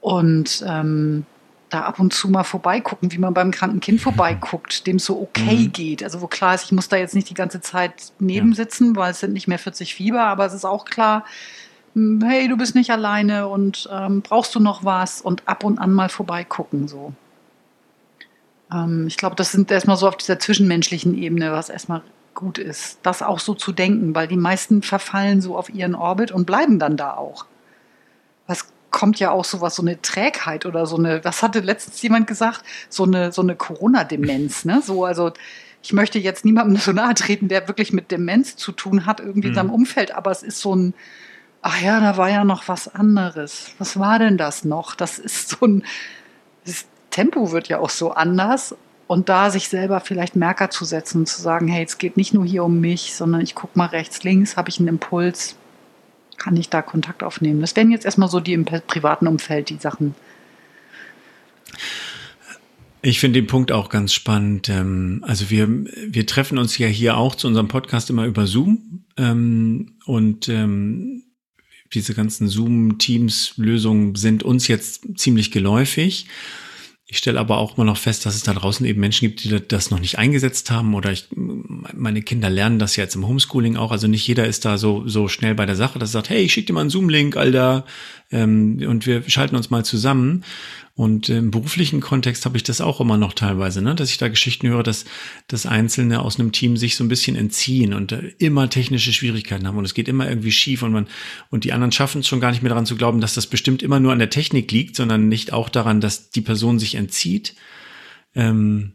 Und 0.00 0.64
ähm, 0.66 1.26
da 1.70 1.82
ab 1.82 1.98
und 1.98 2.12
zu 2.12 2.28
mal 2.28 2.44
vorbeigucken, 2.44 3.10
wie 3.10 3.18
man 3.18 3.34
beim 3.34 3.50
kranken 3.50 3.80
Kind 3.80 4.00
vorbeiguckt, 4.00 4.86
dem 4.86 4.96
es 4.96 5.06
so 5.06 5.20
okay 5.20 5.66
mhm. 5.66 5.72
geht. 5.72 6.04
Also 6.04 6.20
wo 6.20 6.28
klar 6.28 6.54
ist, 6.54 6.64
ich 6.64 6.72
muss 6.72 6.88
da 6.88 6.96
jetzt 6.96 7.14
nicht 7.14 7.28
die 7.30 7.34
ganze 7.34 7.60
Zeit 7.60 8.12
nebensitzen, 8.20 8.94
ja. 8.94 9.00
weil 9.00 9.10
es 9.10 9.20
sind 9.20 9.32
nicht 9.32 9.48
mehr 9.48 9.58
40 9.58 9.94
Fieber, 9.94 10.22
aber 10.22 10.46
es 10.46 10.54
ist 10.54 10.64
auch 10.64 10.84
klar, 10.84 11.24
hey, 11.94 12.48
du 12.48 12.56
bist 12.56 12.74
nicht 12.74 12.90
alleine 12.90 13.48
und 13.48 13.88
ähm, 13.92 14.22
brauchst 14.22 14.54
du 14.54 14.60
noch 14.60 14.84
was 14.84 15.20
und 15.20 15.42
ab 15.46 15.64
und 15.64 15.78
an 15.78 15.92
mal 15.92 16.08
vorbeigucken 16.08 16.88
so. 16.88 17.12
Ähm, 18.72 19.06
ich 19.06 19.16
glaube, 19.16 19.36
das 19.36 19.52
sind 19.52 19.70
erstmal 19.70 19.96
so 19.96 20.08
auf 20.08 20.16
dieser 20.16 20.38
zwischenmenschlichen 20.38 21.16
Ebene, 21.16 21.52
was 21.52 21.68
erstmal 21.68 22.02
gut 22.34 22.58
ist, 22.58 22.98
das 23.02 23.22
auch 23.22 23.38
so 23.38 23.54
zu 23.54 23.72
denken, 23.72 24.14
weil 24.14 24.26
die 24.26 24.36
meisten 24.36 24.82
verfallen 24.82 25.40
so 25.40 25.56
auf 25.56 25.70
ihren 25.70 25.94
Orbit 25.94 26.32
und 26.32 26.46
bleiben 26.46 26.78
dann 26.78 26.96
da 26.96 27.14
auch. 27.14 27.46
Was 28.48 28.66
kommt 28.90 29.18
ja 29.18 29.30
auch 29.30 29.44
sowas, 29.44 29.76
so 29.76 29.82
eine 29.82 30.02
Trägheit 30.02 30.66
oder 30.66 30.86
so 30.86 30.96
eine, 30.96 31.24
was 31.24 31.42
hatte 31.42 31.60
letztens 31.60 32.02
jemand 32.02 32.26
gesagt, 32.26 32.62
so 32.88 33.04
eine, 33.04 33.32
so 33.32 33.42
eine 33.42 33.54
Corona-Demenz, 33.54 34.64
ne? 34.64 34.82
So, 34.82 35.04
also 35.04 35.32
ich 35.82 35.92
möchte 35.92 36.18
jetzt 36.18 36.44
niemandem 36.44 36.76
so 36.80 36.92
nahe 36.92 37.14
treten, 37.14 37.48
der 37.48 37.68
wirklich 37.68 37.92
mit 37.92 38.10
Demenz 38.10 38.56
zu 38.56 38.72
tun 38.72 39.06
hat, 39.06 39.20
irgendwie 39.20 39.48
in 39.48 39.54
seinem 39.54 39.68
mhm. 39.68 39.74
Umfeld, 39.74 40.14
aber 40.14 40.30
es 40.30 40.42
ist 40.42 40.60
so 40.60 40.74
ein, 40.74 40.94
ach 41.64 41.80
ja, 41.80 41.98
da 41.98 42.18
war 42.18 42.28
ja 42.28 42.44
noch 42.44 42.68
was 42.68 42.94
anderes. 42.94 43.70
Was 43.78 43.98
war 43.98 44.18
denn 44.18 44.36
das 44.36 44.64
noch? 44.64 44.94
Das 44.94 45.18
ist 45.18 45.48
so 45.48 45.66
ein, 45.66 45.82
das 46.66 46.84
Tempo 47.10 47.52
wird 47.52 47.68
ja 47.68 47.78
auch 47.78 47.88
so 47.88 48.12
anders. 48.12 48.76
Und 49.06 49.30
da 49.30 49.50
sich 49.50 49.68
selber 49.68 50.00
vielleicht 50.00 50.36
Merker 50.36 50.68
zu 50.68 50.84
setzen 50.84 51.20
und 51.20 51.26
zu 51.26 51.40
sagen, 51.40 51.66
hey, 51.66 51.84
es 51.84 51.96
geht 51.96 52.18
nicht 52.18 52.34
nur 52.34 52.44
hier 52.44 52.64
um 52.64 52.80
mich, 52.80 53.14
sondern 53.14 53.40
ich 53.40 53.54
gucke 53.54 53.78
mal 53.78 53.86
rechts, 53.86 54.22
links, 54.24 54.58
habe 54.58 54.68
ich 54.68 54.78
einen 54.78 54.88
Impuls, 54.88 55.56
kann 56.36 56.56
ich 56.56 56.68
da 56.68 56.82
Kontakt 56.82 57.22
aufnehmen. 57.22 57.62
Das 57.62 57.74
wären 57.76 57.90
jetzt 57.90 58.04
erstmal 58.04 58.28
so 58.28 58.40
die 58.40 58.52
im 58.52 58.66
privaten 58.66 59.26
Umfeld, 59.26 59.70
die 59.70 59.78
Sachen. 59.78 60.14
Ich 63.00 63.20
finde 63.20 63.40
den 63.40 63.46
Punkt 63.46 63.72
auch 63.72 63.88
ganz 63.88 64.12
spannend. 64.12 64.68
Ähm, 64.68 65.24
also 65.26 65.48
wir, 65.48 65.68
wir 65.68 66.26
treffen 66.26 66.58
uns 66.58 66.76
ja 66.76 66.88
hier 66.88 67.16
auch 67.16 67.34
zu 67.34 67.46
unserem 67.46 67.68
Podcast 67.68 68.10
immer 68.10 68.26
über 68.26 68.46
Zoom. 68.46 69.04
Ähm, 69.16 69.92
und 70.06 70.48
ähm, 70.48 71.23
diese 71.94 72.14
ganzen 72.14 72.48
Zoom-Teams-Lösungen 72.48 74.14
sind 74.14 74.42
uns 74.42 74.68
jetzt 74.68 75.06
ziemlich 75.16 75.50
geläufig. 75.50 76.26
Ich 77.06 77.18
stelle 77.18 77.38
aber 77.38 77.58
auch 77.58 77.76
mal 77.76 77.84
noch 77.84 77.98
fest, 77.98 78.24
dass 78.24 78.34
es 78.34 78.42
da 78.42 78.54
draußen 78.54 78.84
eben 78.86 78.98
Menschen 78.98 79.28
gibt, 79.28 79.44
die 79.44 79.60
das 79.68 79.90
noch 79.90 80.00
nicht 80.00 80.18
eingesetzt 80.18 80.70
haben 80.70 80.94
oder 80.94 81.12
ich, 81.12 81.28
meine 81.34 82.22
Kinder 82.22 82.48
lernen 82.48 82.78
das 82.78 82.96
ja 82.96 83.04
jetzt 83.04 83.14
im 83.14 83.26
Homeschooling 83.28 83.76
auch. 83.76 83.92
Also 83.92 84.08
nicht 84.08 84.26
jeder 84.26 84.46
ist 84.46 84.64
da 84.64 84.78
so, 84.78 85.06
so 85.06 85.28
schnell 85.28 85.54
bei 85.54 85.66
der 85.66 85.76
Sache, 85.76 85.98
dass 85.98 86.10
er 86.10 86.12
sagt, 86.20 86.30
hey, 86.30 86.42
ich 86.42 86.52
schicke 86.52 86.68
dir 86.68 86.72
mal 86.72 86.80
einen 86.80 86.90
Zoom-Link, 86.90 87.36
Alter, 87.36 87.84
ähm, 88.32 88.82
und 88.88 89.06
wir 89.06 89.22
schalten 89.28 89.54
uns 89.54 89.70
mal 89.70 89.84
zusammen. 89.84 90.44
Und 90.96 91.28
im 91.28 91.50
beruflichen 91.50 92.00
Kontext 92.00 92.44
habe 92.44 92.56
ich 92.56 92.62
das 92.62 92.80
auch 92.80 93.00
immer 93.00 93.16
noch 93.16 93.32
teilweise, 93.32 93.82
ne? 93.82 93.96
dass 93.96 94.10
ich 94.10 94.18
da 94.18 94.28
Geschichten 94.28 94.68
höre, 94.68 94.84
dass, 94.84 95.04
dass 95.48 95.66
Einzelne 95.66 96.20
aus 96.20 96.38
einem 96.38 96.52
Team 96.52 96.76
sich 96.76 96.94
so 96.94 97.02
ein 97.02 97.08
bisschen 97.08 97.34
entziehen 97.34 97.94
und 97.94 98.12
äh, 98.12 98.32
immer 98.38 98.70
technische 98.70 99.12
Schwierigkeiten 99.12 99.66
haben 99.66 99.76
und 99.76 99.84
es 99.84 99.94
geht 99.94 100.06
immer 100.06 100.28
irgendwie 100.28 100.52
schief 100.52 100.84
und 100.84 100.92
man 100.92 101.08
und 101.50 101.64
die 101.64 101.72
anderen 101.72 101.90
schaffen 101.90 102.20
es 102.20 102.28
schon 102.28 102.40
gar 102.40 102.52
nicht 102.52 102.62
mehr 102.62 102.68
daran 102.68 102.86
zu 102.86 102.94
glauben, 102.94 103.20
dass 103.20 103.34
das 103.34 103.48
bestimmt 103.48 103.82
immer 103.82 103.98
nur 103.98 104.12
an 104.12 104.20
der 104.20 104.30
Technik 104.30 104.70
liegt, 104.70 104.94
sondern 104.94 105.28
nicht 105.28 105.52
auch 105.52 105.68
daran, 105.68 106.00
dass 106.00 106.30
die 106.30 106.42
Person 106.42 106.78
sich 106.78 106.94
entzieht. 106.94 107.56
Ähm, 108.36 108.92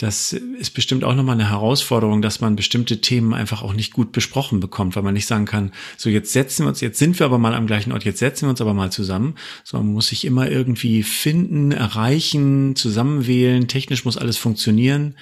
das 0.00 0.32
ist 0.32 0.70
bestimmt 0.70 1.04
auch 1.04 1.14
nochmal 1.14 1.34
eine 1.34 1.50
Herausforderung, 1.50 2.22
dass 2.22 2.40
man 2.40 2.56
bestimmte 2.56 3.02
Themen 3.02 3.34
einfach 3.34 3.60
auch 3.60 3.74
nicht 3.74 3.92
gut 3.92 4.12
besprochen 4.12 4.58
bekommt, 4.58 4.96
weil 4.96 5.02
man 5.02 5.12
nicht 5.12 5.26
sagen 5.26 5.44
kann, 5.44 5.72
so 5.98 6.08
jetzt 6.08 6.32
setzen 6.32 6.64
wir 6.64 6.70
uns, 6.70 6.80
jetzt 6.80 6.98
sind 6.98 7.18
wir 7.18 7.26
aber 7.26 7.36
mal 7.36 7.52
am 7.52 7.66
gleichen 7.66 7.92
Ort, 7.92 8.04
jetzt 8.04 8.18
setzen 8.18 8.46
wir 8.46 8.50
uns 8.50 8.62
aber 8.62 8.72
mal 8.72 8.90
zusammen, 8.90 9.34
sondern 9.62 9.88
man 9.88 9.94
muss 9.96 10.08
sich 10.08 10.24
immer 10.24 10.48
irgendwie 10.48 11.02
finden, 11.02 11.70
erreichen, 11.72 12.76
zusammenwählen, 12.76 13.68
technisch 13.68 14.06
muss 14.06 14.16
alles 14.16 14.38
funktionieren. 14.38 15.16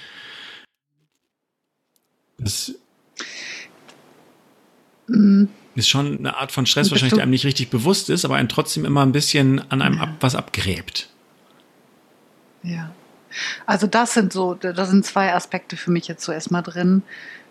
Das 2.37 2.73
ist 5.75 5.89
schon 5.89 6.19
eine 6.19 6.37
Art 6.37 6.53
von 6.53 6.65
Stress, 6.65 6.89
wahrscheinlich, 6.89 7.15
der 7.15 7.23
einem 7.23 7.31
nicht 7.31 7.45
richtig 7.45 7.69
bewusst 7.69 8.09
ist, 8.09 8.23
aber 8.23 8.35
einen 8.35 8.47
trotzdem 8.47 8.85
immer 8.85 9.01
ein 9.01 9.11
bisschen 9.11 9.59
an 9.69 9.81
einem 9.81 9.99
ab, 9.99 10.15
was 10.21 10.35
abgräbt. 10.35 11.09
Ja. 12.63 12.93
Also 13.65 13.87
das 13.87 14.13
sind 14.13 14.33
so, 14.33 14.53
da 14.53 14.85
sind 14.85 15.05
zwei 15.05 15.33
Aspekte 15.33 15.77
für 15.77 15.91
mich 15.91 16.07
jetzt 16.07 16.23
so 16.23 16.31
erstmal 16.31 16.63
drin. 16.63 17.03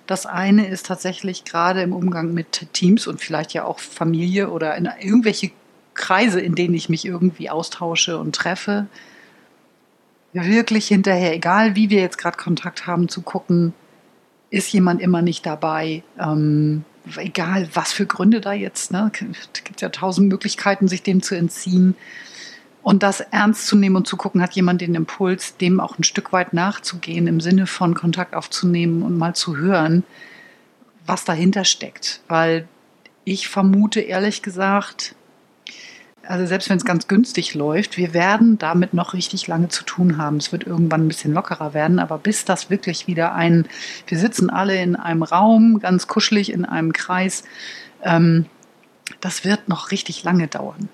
Das 0.07 0.27
eine 0.27 0.67
ist 0.69 0.87
tatsächlich 0.87 1.45
gerade 1.45 1.83
im 1.83 1.93
Umgang 1.93 2.33
mit 2.33 2.73
Teams 2.73 3.07
und 3.07 3.21
vielleicht 3.21 3.53
ja 3.53 3.65
auch 3.65 3.79
Familie 3.79 4.51
oder 4.51 4.75
in 4.77 4.89
irgendwelche 5.01 5.51
Kreise, 5.95 6.41
in 6.41 6.55
denen 6.55 6.75
ich 6.75 6.89
mich 6.89 7.05
irgendwie 7.05 7.51
austausche 7.51 8.19
und 8.19 8.35
treffe, 8.35 8.87
wirklich 10.33 10.89
hinterher, 10.89 11.35
egal 11.35 11.75
wie 11.75 11.91
wir 11.91 12.01
jetzt 12.01 12.19
gerade 12.19 12.37
Kontakt 12.37 12.87
haben, 12.87 13.09
zu 13.09 13.23
gucken, 13.23 13.75
ist 14.51 14.73
jemand 14.73 15.01
immer 15.01 15.23
nicht 15.23 15.45
dabei, 15.45 16.03
ähm, 16.19 16.85
egal 17.17 17.69
was 17.75 17.93
für 17.93 18.07
Gründe 18.07 18.41
da 18.41 18.53
jetzt, 18.53 18.93
ne? 18.93 19.11
es 19.53 19.65
gibt 19.65 19.81
ja 19.81 19.89
tausend 19.89 20.29
Möglichkeiten, 20.29 20.89
sich 20.89 21.03
dem 21.03 21.23
zu 21.23 21.35
entziehen. 21.35 21.95
Und 22.83 23.03
das 23.03 23.21
ernst 23.21 23.67
zu 23.67 23.77
nehmen 23.77 23.97
und 23.97 24.07
zu 24.07 24.17
gucken, 24.17 24.41
hat 24.41 24.55
jemand 24.55 24.81
den 24.81 24.95
Impuls, 24.95 25.57
dem 25.57 25.81
auch 25.81 25.99
ein 25.99 26.05
Stück 26.05 26.33
weit 26.33 26.53
nachzugehen, 26.53 27.27
im 27.27 27.41
Sinne 27.41 27.67
von 27.67 27.95
Kontakt 27.95 28.35
aufzunehmen 28.35 29.03
und 29.03 29.19
mal 29.19 29.35
zu 29.35 29.57
hören, 29.57 30.05
was 31.05 31.25
dahinter 31.25 31.65
steckt. 31.65 32.21
Weil 32.29 32.69
ich 33.25 33.49
vermute 33.49 34.01
ehrlich 34.01 34.43
gesagt, 34.43 35.15
also 36.29 36.45
selbst 36.45 36.69
wenn 36.69 36.77
es 36.77 36.85
ganz 36.85 37.09
günstig 37.09 37.55
läuft, 37.55 37.97
wir 37.97 38.13
werden 38.13 38.59
damit 38.59 38.93
noch 38.93 39.15
richtig 39.15 39.47
lange 39.47 39.69
zu 39.69 39.83
tun 39.85 40.19
haben. 40.19 40.37
Es 40.37 40.53
wird 40.53 40.65
irgendwann 40.65 41.05
ein 41.05 41.09
bisschen 41.09 41.33
lockerer 41.33 41.73
werden, 41.73 41.99
aber 41.99 42.19
bis 42.19 42.45
das 42.45 42.69
wirklich 42.69 43.07
wieder 43.07 43.35
ein, 43.35 43.67
wir 44.07 44.19
sitzen 44.19 44.51
alle 44.51 44.81
in 44.81 44.95
einem 44.95 45.23
Raum, 45.23 45.81
ganz 45.81 46.07
kuschelig 46.07 46.53
in 46.53 46.67
einem 46.67 46.93
Kreis, 46.93 47.45
ähm, 48.03 48.45
das 49.21 49.45
wird 49.45 49.69
noch 49.69 49.91
richtig 49.91 50.23
lange 50.23 50.49
dauern. 50.49 50.91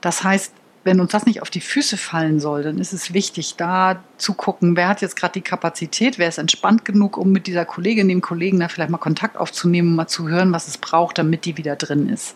Das 0.00 0.24
heißt, 0.24 0.54
wenn 0.82 1.00
uns 1.00 1.12
das 1.12 1.26
nicht 1.26 1.42
auf 1.42 1.50
die 1.50 1.60
Füße 1.60 1.96
fallen 1.96 2.40
soll, 2.40 2.62
dann 2.62 2.78
ist 2.78 2.92
es 2.92 3.12
wichtig, 3.12 3.56
da 3.56 4.02
zu 4.16 4.32
gucken, 4.32 4.76
wer 4.76 4.88
hat 4.88 5.02
jetzt 5.02 5.16
gerade 5.16 5.34
die 5.34 5.42
Kapazität, 5.42 6.18
wer 6.18 6.28
ist 6.28 6.38
entspannt 6.38 6.84
genug, 6.84 7.18
um 7.18 7.32
mit 7.32 7.46
dieser 7.46 7.66
Kollegin, 7.66 8.08
dem 8.08 8.22
Kollegen 8.22 8.60
da 8.60 8.68
vielleicht 8.68 8.90
mal 8.90 8.98
Kontakt 8.98 9.36
aufzunehmen, 9.36 9.94
mal 9.94 10.06
zu 10.06 10.28
hören, 10.28 10.52
was 10.52 10.68
es 10.68 10.78
braucht, 10.78 11.18
damit 11.18 11.44
die 11.44 11.58
wieder 11.58 11.76
drin 11.76 12.08
ist, 12.08 12.34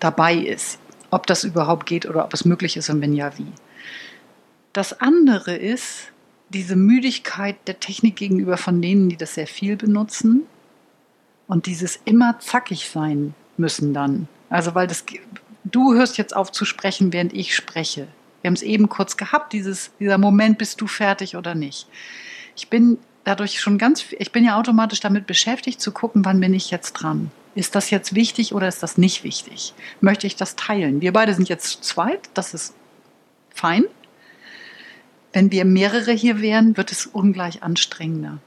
dabei 0.00 0.34
ist. 0.34 0.78
Ob 1.10 1.28
das 1.28 1.44
überhaupt 1.44 1.86
geht 1.86 2.06
oder 2.06 2.24
ob 2.24 2.34
es 2.34 2.44
möglich 2.44 2.76
ist 2.76 2.90
und 2.90 3.00
wenn 3.00 3.14
ja, 3.14 3.38
wie. 3.38 3.52
Das 4.72 5.00
andere 5.00 5.54
ist 5.54 6.10
diese 6.48 6.74
Müdigkeit 6.74 7.56
der 7.68 7.78
Technik 7.78 8.16
gegenüber 8.16 8.56
von 8.56 8.82
denen, 8.82 9.08
die 9.08 9.16
das 9.16 9.34
sehr 9.34 9.46
viel 9.46 9.76
benutzen 9.76 10.42
und 11.46 11.66
dieses 11.66 12.00
immer 12.04 12.40
zackig 12.40 12.90
sein 12.90 13.34
müssen 13.56 13.94
dann. 13.94 14.26
Also 14.50 14.74
weil 14.74 14.88
das 14.88 15.04
du 15.64 15.94
hörst 15.94 16.18
jetzt 16.18 16.36
auf 16.36 16.52
zu 16.52 16.64
sprechen, 16.64 17.12
während 17.12 17.32
ich 17.32 17.54
spreche. 17.54 18.06
Wir 18.42 18.48
haben 18.48 18.54
es 18.54 18.62
eben 18.62 18.88
kurz 18.88 19.16
gehabt, 19.16 19.52
dieses, 19.52 19.90
dieser 19.98 20.18
Moment, 20.18 20.58
bist 20.58 20.80
du 20.80 20.86
fertig 20.86 21.36
oder 21.36 21.54
nicht. 21.54 21.86
Ich 22.56 22.68
bin 22.68 22.98
dadurch 23.24 23.60
schon 23.60 23.78
ganz, 23.78 24.04
ich 24.18 24.32
bin 24.32 24.44
ja 24.44 24.58
automatisch 24.58 25.00
damit 25.00 25.26
beschäftigt 25.26 25.80
zu 25.80 25.92
gucken, 25.92 26.24
wann 26.24 26.40
bin 26.40 26.54
ich 26.54 26.70
jetzt 26.70 26.92
dran. 26.92 27.30
Ist 27.54 27.74
das 27.74 27.90
jetzt 27.90 28.14
wichtig 28.14 28.54
oder 28.54 28.68
ist 28.68 28.82
das 28.82 28.98
nicht 28.98 29.24
wichtig? 29.24 29.74
Möchte 30.00 30.26
ich 30.26 30.36
das 30.36 30.56
teilen? 30.56 31.00
Wir 31.00 31.12
beide 31.12 31.34
sind 31.34 31.48
jetzt 31.48 31.84
zweit, 31.84 32.28
das 32.34 32.52
ist 32.52 32.74
fein. 33.50 33.84
Wenn 35.32 35.50
wir 35.50 35.64
mehrere 35.64 36.12
hier 36.12 36.40
wären, 36.40 36.76
wird 36.76 36.92
es 36.92 37.06
ungleich 37.06 37.62
anstrengender. 37.62 38.38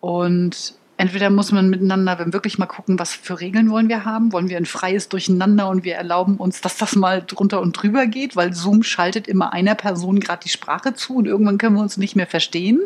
Und 0.00 0.74
entweder 0.96 1.30
muss 1.30 1.52
man 1.52 1.70
miteinander 1.70 2.32
wirklich 2.32 2.58
mal 2.58 2.66
gucken, 2.66 2.98
was 2.98 3.12
für 3.14 3.40
Regeln 3.40 3.70
wollen 3.70 3.88
wir 3.88 4.04
haben. 4.04 4.32
Wollen 4.32 4.48
wir 4.48 4.56
ein 4.56 4.66
freies 4.66 5.08
Durcheinander 5.08 5.68
und 5.68 5.84
wir 5.84 5.94
erlauben 5.94 6.36
uns, 6.36 6.60
dass 6.60 6.76
das 6.76 6.96
mal 6.96 7.22
drunter 7.26 7.60
und 7.60 7.72
drüber 7.72 8.06
geht, 8.06 8.36
weil 8.36 8.52
Zoom 8.52 8.82
schaltet 8.82 9.26
immer 9.26 9.52
einer 9.52 9.74
Person 9.74 10.20
gerade 10.20 10.42
die 10.44 10.48
Sprache 10.50 10.94
zu 10.94 11.16
und 11.16 11.26
irgendwann 11.26 11.58
können 11.58 11.76
wir 11.76 11.82
uns 11.82 11.96
nicht 11.96 12.16
mehr 12.16 12.26
verstehen, 12.26 12.80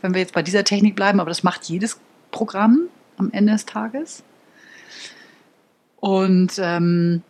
wenn 0.00 0.14
wir 0.14 0.20
jetzt 0.20 0.34
bei 0.34 0.42
dieser 0.42 0.64
Technik 0.64 0.94
bleiben. 0.94 1.20
Aber 1.20 1.30
das 1.30 1.42
macht 1.42 1.64
jedes 1.64 1.98
Programm 2.30 2.88
am 3.16 3.30
Ende 3.32 3.52
des 3.52 3.66
Tages. 3.66 4.22
Und 6.00 6.54
ähm, 6.58 7.22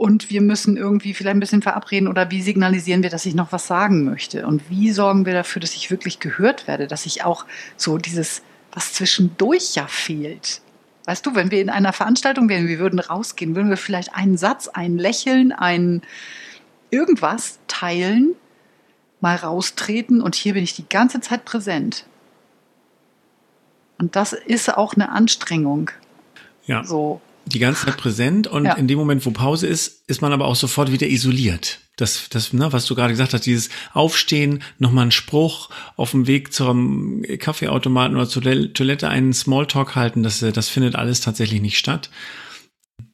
und 0.00 0.30
wir 0.30 0.40
müssen 0.40 0.78
irgendwie 0.78 1.12
vielleicht 1.12 1.36
ein 1.36 1.40
bisschen 1.40 1.60
verabreden 1.60 2.08
oder 2.08 2.30
wie 2.30 2.40
signalisieren 2.40 3.02
wir, 3.02 3.10
dass 3.10 3.26
ich 3.26 3.34
noch 3.34 3.52
was 3.52 3.66
sagen 3.66 4.02
möchte 4.02 4.46
und 4.46 4.70
wie 4.70 4.92
sorgen 4.92 5.26
wir 5.26 5.34
dafür, 5.34 5.60
dass 5.60 5.74
ich 5.74 5.90
wirklich 5.90 6.20
gehört 6.20 6.66
werde, 6.66 6.86
dass 6.86 7.04
ich 7.04 7.22
auch 7.22 7.44
so 7.76 7.98
dieses, 7.98 8.40
was 8.72 8.94
zwischendurch 8.94 9.74
ja 9.74 9.86
fehlt. 9.86 10.62
Weißt 11.04 11.26
du, 11.26 11.34
wenn 11.34 11.50
wir 11.50 11.60
in 11.60 11.68
einer 11.68 11.92
Veranstaltung 11.92 12.48
wären, 12.48 12.66
wir 12.66 12.78
würden 12.78 12.98
rausgehen, 12.98 13.54
würden 13.54 13.68
wir 13.68 13.76
vielleicht 13.76 14.14
einen 14.14 14.38
Satz, 14.38 14.68
ein 14.68 14.96
Lächeln, 14.96 15.52
ein 15.52 16.00
irgendwas 16.88 17.58
teilen, 17.68 18.34
mal 19.20 19.36
raustreten 19.36 20.22
und 20.22 20.34
hier 20.34 20.54
bin 20.54 20.64
ich 20.64 20.74
die 20.74 20.88
ganze 20.88 21.20
Zeit 21.20 21.44
präsent. 21.44 22.06
Und 23.98 24.16
das 24.16 24.32
ist 24.32 24.74
auch 24.74 24.94
eine 24.94 25.10
Anstrengung. 25.10 25.90
Ja. 26.64 26.84
So. 26.84 27.20
Die 27.52 27.58
ganze 27.58 27.86
Zeit 27.86 27.96
präsent 27.96 28.46
und 28.46 28.64
ja. 28.64 28.74
in 28.74 28.86
dem 28.86 28.98
Moment, 28.98 29.24
wo 29.26 29.30
Pause 29.30 29.66
ist, 29.66 30.08
ist 30.08 30.22
man 30.22 30.32
aber 30.32 30.46
auch 30.46 30.56
sofort 30.56 30.92
wieder 30.92 31.08
isoliert. 31.08 31.80
Das, 31.96 32.28
das, 32.30 32.52
ne, 32.52 32.72
was 32.72 32.86
du 32.86 32.94
gerade 32.94 33.12
gesagt 33.12 33.34
hast, 33.34 33.44
dieses 33.44 33.68
Aufstehen, 33.92 34.62
nochmal 34.78 35.06
ein 35.06 35.10
Spruch 35.10 35.68
auf 35.96 36.12
dem 36.12 36.26
Weg 36.26 36.52
zum 36.52 37.22
Kaffeeautomaten 37.38 38.16
oder 38.16 38.28
zur 38.28 38.42
Toilette 38.42 39.08
einen 39.08 39.32
Smalltalk 39.34 39.96
halten, 39.96 40.22
das, 40.22 40.40
das 40.40 40.68
findet 40.68 40.96
alles 40.96 41.20
tatsächlich 41.20 41.60
nicht 41.60 41.78
statt. 41.78 42.10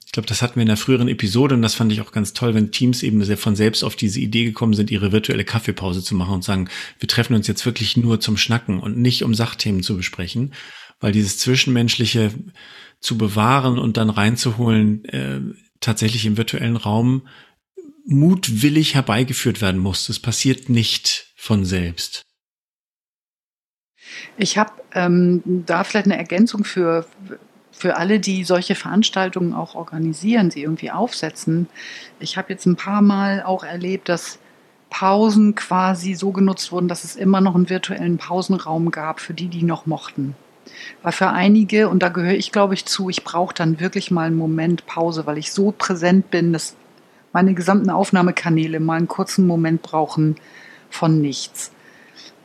Ich 0.04 0.12
glaube, 0.12 0.28
das 0.28 0.40
hatten 0.40 0.54
wir 0.54 0.62
in 0.62 0.68
der 0.68 0.76
früheren 0.76 1.08
Episode 1.08 1.56
und 1.56 1.62
das 1.62 1.74
fand 1.74 1.92
ich 1.92 2.00
auch 2.00 2.12
ganz 2.12 2.32
toll, 2.32 2.54
wenn 2.54 2.70
Teams 2.70 3.02
eben 3.02 3.22
sehr 3.24 3.36
von 3.36 3.56
selbst 3.56 3.82
auf 3.82 3.96
diese 3.96 4.20
Idee 4.20 4.44
gekommen 4.44 4.72
sind, 4.72 4.90
ihre 4.90 5.12
virtuelle 5.12 5.44
Kaffeepause 5.44 6.02
zu 6.02 6.14
machen 6.14 6.34
und 6.34 6.44
sagen, 6.44 6.68
wir 7.00 7.08
treffen 7.08 7.34
uns 7.34 7.48
jetzt 7.48 7.66
wirklich 7.66 7.96
nur 7.96 8.20
zum 8.20 8.36
Schnacken 8.36 8.78
und 8.78 8.96
nicht 8.96 9.24
um 9.24 9.34
Sachthemen 9.34 9.82
zu 9.82 9.96
besprechen, 9.96 10.54
weil 11.00 11.12
dieses 11.12 11.38
Zwischenmenschliche 11.38 12.32
zu 13.06 13.16
bewahren 13.16 13.78
und 13.78 13.96
dann 13.96 14.10
reinzuholen, 14.10 15.04
äh, 15.06 15.40
tatsächlich 15.80 16.26
im 16.26 16.36
virtuellen 16.36 16.76
Raum 16.76 17.28
mutwillig 18.04 18.94
herbeigeführt 18.94 19.60
werden 19.62 19.80
muss. 19.80 20.06
Das 20.08 20.18
passiert 20.18 20.68
nicht 20.68 21.32
von 21.36 21.64
selbst. 21.64 22.22
Ich 24.36 24.58
habe 24.58 24.72
ähm, 24.92 25.42
da 25.44 25.84
vielleicht 25.84 26.06
eine 26.06 26.16
Ergänzung 26.16 26.64
für, 26.64 27.06
für 27.70 27.96
alle, 27.96 28.20
die 28.20 28.44
solche 28.44 28.74
Veranstaltungen 28.74 29.52
auch 29.52 29.74
organisieren, 29.74 30.50
sie 30.50 30.62
irgendwie 30.62 30.90
aufsetzen. 30.90 31.68
Ich 32.20 32.36
habe 32.36 32.52
jetzt 32.52 32.66
ein 32.66 32.76
paar 32.76 33.02
Mal 33.02 33.42
auch 33.42 33.64
erlebt, 33.64 34.08
dass 34.08 34.38
Pausen 34.90 35.54
quasi 35.54 36.14
so 36.14 36.32
genutzt 36.32 36.72
wurden, 36.72 36.88
dass 36.88 37.04
es 37.04 37.16
immer 37.16 37.40
noch 37.40 37.54
einen 37.54 37.68
virtuellen 37.68 38.18
Pausenraum 38.18 38.90
gab 38.90 39.20
für 39.20 39.34
die, 39.34 39.48
die 39.48 39.62
noch 39.62 39.86
mochten. 39.86 40.34
Weil 41.02 41.12
für 41.12 41.28
einige, 41.28 41.88
und 41.88 42.02
da 42.02 42.08
gehöre 42.08 42.34
ich 42.34 42.52
glaube 42.52 42.74
ich 42.74 42.84
zu, 42.84 43.08
ich 43.08 43.24
brauche 43.24 43.54
dann 43.54 43.80
wirklich 43.80 44.10
mal 44.10 44.26
einen 44.26 44.36
Moment 44.36 44.86
Pause, 44.86 45.26
weil 45.26 45.38
ich 45.38 45.52
so 45.52 45.72
präsent 45.76 46.30
bin, 46.30 46.52
dass 46.52 46.76
meine 47.32 47.54
gesamten 47.54 47.90
Aufnahmekanäle 47.90 48.80
mal 48.80 48.96
einen 48.96 49.08
kurzen 49.08 49.46
Moment 49.46 49.82
brauchen 49.82 50.36
von 50.90 51.20
nichts. 51.20 51.70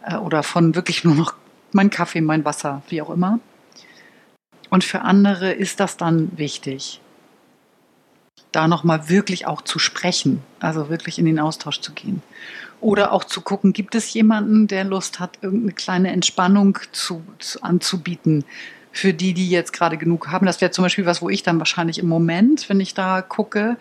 Äh, 0.05 0.17
oder 0.17 0.43
von 0.43 0.75
wirklich 0.75 1.03
nur 1.03 1.15
noch 1.15 1.33
mein 1.71 1.89
Kaffee, 1.89 2.21
mein 2.21 2.45
Wasser, 2.45 2.81
wie 2.89 3.01
auch 3.01 3.09
immer. 3.09 3.39
Und 4.69 4.83
für 4.83 5.01
andere 5.01 5.51
ist 5.51 5.79
das 5.79 5.97
dann 5.97 6.37
wichtig, 6.37 7.01
da 8.51 8.67
nochmal 8.67 9.09
wirklich 9.09 9.45
auch 9.45 9.61
zu 9.61 9.79
sprechen, 9.79 10.41
also 10.59 10.89
wirklich 10.89 11.19
in 11.19 11.25
den 11.25 11.39
Austausch 11.39 11.81
zu 11.81 11.93
gehen. 11.93 12.21
Oder 12.81 13.11
auch 13.11 13.23
zu 13.23 13.41
gucken, 13.41 13.73
gibt 13.73 13.95
es 13.95 14.13
jemanden, 14.13 14.67
der 14.67 14.83
Lust 14.83 15.19
hat, 15.19 15.38
irgendeine 15.41 15.73
kleine 15.73 16.11
Entspannung 16.11 16.79
zu, 16.91 17.23
zu 17.39 17.61
anzubieten 17.61 18.43
für 18.91 19.13
die, 19.13 19.33
die 19.33 19.50
jetzt 19.50 19.71
gerade 19.71 19.97
genug 19.97 20.29
haben. 20.29 20.45
Das 20.45 20.59
wäre 20.59 20.71
zum 20.71 20.83
Beispiel 20.83 21.05
was, 21.05 21.21
wo 21.21 21.29
ich 21.29 21.43
dann 21.43 21.59
wahrscheinlich 21.59 22.00
im 22.00 22.07
Moment, 22.07 22.67
wenn 22.69 22.79
ich 22.79 22.93
da 22.93 23.21
gucke, 23.21 23.77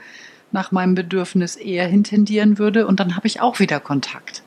nach 0.52 0.70
meinem 0.72 0.94
Bedürfnis 0.94 1.56
eher 1.56 1.86
hintendieren 1.86 2.58
würde. 2.58 2.86
Und 2.86 3.00
dann 3.00 3.16
habe 3.16 3.26
ich 3.26 3.40
auch 3.40 3.58
wieder 3.58 3.80
Kontakt. 3.80 4.42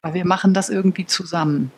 Weil 0.00 0.14
wir 0.14 0.26
machen 0.26 0.54
das 0.54 0.70
irgendwie 0.70 1.06
zusammen. 1.06 1.72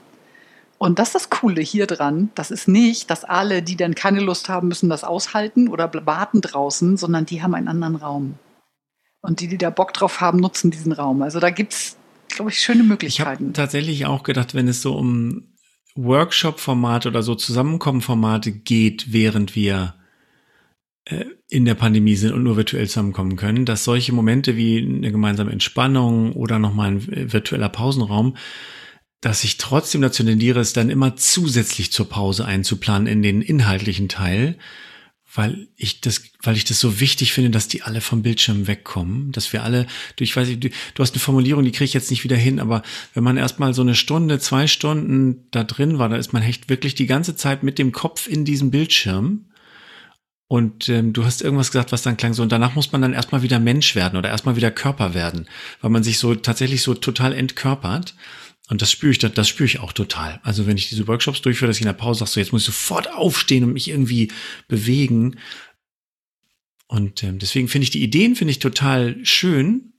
Und 0.78 0.98
das 0.98 1.08
ist 1.08 1.14
das 1.14 1.30
Coole 1.30 1.60
hier 1.60 1.86
dran. 1.86 2.30
Das 2.34 2.50
ist 2.50 2.68
nicht, 2.68 3.10
dass 3.10 3.24
alle, 3.24 3.62
die 3.62 3.76
dann 3.76 3.94
keine 3.94 4.20
Lust 4.20 4.48
haben, 4.48 4.68
müssen 4.68 4.88
das 4.88 5.04
aushalten 5.04 5.68
oder 5.68 5.90
warten 6.06 6.40
draußen, 6.40 6.96
sondern 6.96 7.26
die 7.26 7.42
haben 7.42 7.54
einen 7.54 7.68
anderen 7.68 7.96
Raum. 7.96 8.34
Und 9.20 9.40
die, 9.40 9.48
die 9.48 9.58
da 9.58 9.70
Bock 9.70 9.92
drauf 9.92 10.20
haben, 10.20 10.38
nutzen 10.38 10.70
diesen 10.70 10.92
Raum. 10.92 11.20
Also 11.22 11.38
da 11.40 11.50
gibt 11.50 11.74
es, 11.74 11.96
glaube 12.34 12.50
ich, 12.50 12.60
schöne 12.60 12.82
Möglichkeiten. 12.82 13.42
Ich 13.42 13.46
habe 13.48 13.52
tatsächlich 13.52 14.06
auch 14.06 14.22
gedacht, 14.22 14.54
wenn 14.54 14.68
es 14.68 14.82
so 14.82 14.96
um 14.96 15.48
Workshop-Formate 15.94 17.08
oder 17.08 17.22
so 17.22 17.34
Zusammenkommen-Formate 17.34 18.52
geht, 18.52 19.12
während 19.12 19.56
wir 19.56 19.94
äh, 21.04 21.24
in 21.48 21.64
der 21.64 21.74
Pandemie 21.74 22.14
sind 22.14 22.32
und 22.32 22.42
nur 22.42 22.56
virtuell 22.56 22.88
zusammenkommen 22.88 23.36
können, 23.36 23.64
dass 23.64 23.84
solche 23.84 24.12
Momente 24.12 24.56
wie 24.56 24.78
eine 24.78 25.10
gemeinsame 25.10 25.50
Entspannung 25.50 26.32
oder 26.32 26.58
nochmal 26.58 26.92
ein 26.92 27.32
virtueller 27.32 27.68
Pausenraum 27.68 28.36
dass 29.20 29.44
ich 29.44 29.58
trotzdem 29.58 30.00
dazu 30.00 30.24
tendiere, 30.24 30.60
es 30.60 30.72
dann 30.72 30.90
immer 30.90 31.16
zusätzlich 31.16 31.92
zur 31.92 32.08
Pause 32.08 32.46
einzuplanen 32.46 33.06
in 33.06 33.22
den 33.22 33.42
inhaltlichen 33.42 34.08
Teil, 34.08 34.56
weil 35.32 35.68
ich 35.76 36.00
das, 36.00 36.22
weil 36.42 36.56
ich 36.56 36.64
das 36.64 36.80
so 36.80 36.98
wichtig 36.98 37.32
finde, 37.32 37.50
dass 37.50 37.68
die 37.68 37.82
alle 37.82 38.00
vom 38.00 38.22
Bildschirm 38.22 38.66
wegkommen, 38.66 39.30
dass 39.32 39.52
wir 39.52 39.62
alle, 39.62 39.86
du, 40.16 40.24
ich 40.24 40.34
weiß 40.34 40.48
nicht, 40.48 40.64
du, 40.64 40.70
du 40.70 41.02
hast 41.02 41.14
eine 41.14 41.20
Formulierung, 41.20 41.62
die 41.64 41.70
kriege 41.70 41.84
ich 41.84 41.94
jetzt 41.94 42.10
nicht 42.10 42.24
wieder 42.24 42.36
hin, 42.36 42.58
aber 42.58 42.82
wenn 43.14 43.22
man 43.22 43.36
erstmal 43.36 43.72
so 43.72 43.82
eine 43.82 43.94
Stunde, 43.94 44.40
zwei 44.40 44.66
Stunden 44.66 45.46
da 45.52 45.62
drin 45.62 45.98
war, 45.98 46.08
da 46.08 46.16
ist 46.16 46.32
man 46.32 46.42
echt 46.42 46.68
wirklich 46.68 46.96
die 46.96 47.06
ganze 47.06 47.36
Zeit 47.36 47.62
mit 47.62 47.78
dem 47.78 47.92
Kopf 47.92 48.26
in 48.26 48.44
diesem 48.44 48.70
Bildschirm. 48.70 49.46
Und 50.48 50.88
ähm, 50.88 51.12
du 51.12 51.24
hast 51.24 51.42
irgendwas 51.42 51.70
gesagt, 51.70 51.92
was 51.92 52.02
dann 52.02 52.16
klang 52.16 52.34
so, 52.34 52.42
und 52.42 52.50
danach 52.50 52.74
muss 52.74 52.90
man 52.90 53.00
dann 53.00 53.12
erstmal 53.12 53.42
wieder 53.42 53.60
Mensch 53.60 53.94
werden 53.94 54.16
oder 54.16 54.30
erstmal 54.30 54.56
wieder 54.56 54.72
Körper 54.72 55.14
werden, 55.14 55.46
weil 55.80 55.92
man 55.92 56.02
sich 56.02 56.18
so 56.18 56.34
tatsächlich 56.34 56.82
so 56.82 56.94
total 56.94 57.32
entkörpert. 57.34 58.16
Und 58.70 58.80
das 58.80 58.92
spüre 58.92 59.10
ich, 59.10 59.18
das, 59.18 59.32
das 59.32 59.48
spüre 59.48 59.66
ich 59.66 59.80
auch 59.80 59.92
total. 59.92 60.38
Also 60.44 60.66
wenn 60.66 60.76
ich 60.76 60.88
diese 60.88 61.08
Workshops 61.08 61.42
durchführe, 61.42 61.68
dass 61.68 61.78
ich 61.78 61.82
in 61.82 61.88
der 61.88 61.92
Pause 61.92 62.20
sage, 62.20 62.30
so 62.30 62.40
jetzt 62.40 62.52
muss 62.52 62.62
ich 62.62 62.66
sofort 62.66 63.12
aufstehen 63.12 63.64
und 63.64 63.72
mich 63.72 63.88
irgendwie 63.88 64.30
bewegen. 64.68 65.38
Und 66.86 67.24
ähm, 67.24 67.40
deswegen 67.40 67.66
finde 67.66 67.82
ich 67.82 67.90
die 67.90 68.02
Ideen 68.02 68.36
finde 68.36 68.52
ich 68.52 68.60
total 68.60 69.16
schön. 69.24 69.94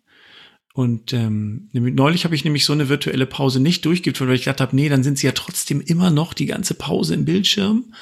Und 0.74 1.12
ähm, 1.12 1.70
neulich 1.74 2.24
habe 2.24 2.34
ich 2.34 2.46
nämlich 2.46 2.64
so 2.64 2.72
eine 2.72 2.88
virtuelle 2.88 3.26
Pause 3.26 3.60
nicht 3.60 3.84
durchgeführt, 3.84 4.30
weil 4.30 4.38
ich 4.38 4.46
gedacht 4.46 4.62
habe, 4.62 4.74
nee, 4.74 4.88
dann 4.88 5.04
sind 5.04 5.18
sie 5.18 5.28
ja 5.28 5.34
trotzdem 5.34 5.82
immer 5.82 6.10
noch 6.10 6.34
die 6.34 6.46
ganze 6.46 6.74
Pause 6.74 7.14
im 7.14 7.26
Bildschirm. 7.26 7.94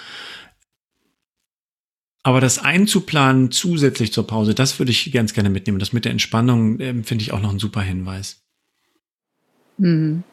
Aber 2.22 2.42
das 2.42 2.60
einzuplanen 2.60 3.50
zusätzlich 3.50 4.14
zur 4.14 4.28
Pause, 4.28 4.54
das 4.54 4.78
würde 4.78 4.92
ich 4.92 5.12
ganz 5.12 5.34
gerne 5.34 5.50
mitnehmen. 5.50 5.80
Das 5.80 5.94
mit 5.94 6.06
der 6.06 6.12
Entspannung 6.12 6.80
ähm, 6.80 7.04
finde 7.04 7.24
ich 7.24 7.32
auch 7.32 7.42
noch 7.42 7.52
ein 7.52 7.60
super 7.60 7.82
Hinweis. 7.82 8.44
Mhm. 9.80 10.24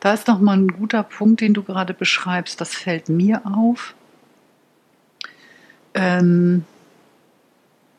Da 0.00 0.14
ist 0.14 0.26
noch 0.26 0.40
mal 0.40 0.56
ein 0.56 0.68
guter 0.68 1.02
Punkt, 1.02 1.40
den 1.40 1.54
du 1.54 1.62
gerade 1.62 1.94
beschreibst. 1.94 2.60
Das 2.60 2.74
fällt 2.74 3.08
mir 3.08 3.42
auf. 3.46 3.94
Ähm, 5.94 6.64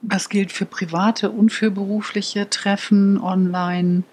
das 0.02 0.30
gilt 0.30 0.52
für 0.52 0.66
private 0.66 1.32
und 1.32 1.52
für 1.52 1.72
berufliche 1.72 2.50
Treffen 2.50 3.20
online, 3.20 4.04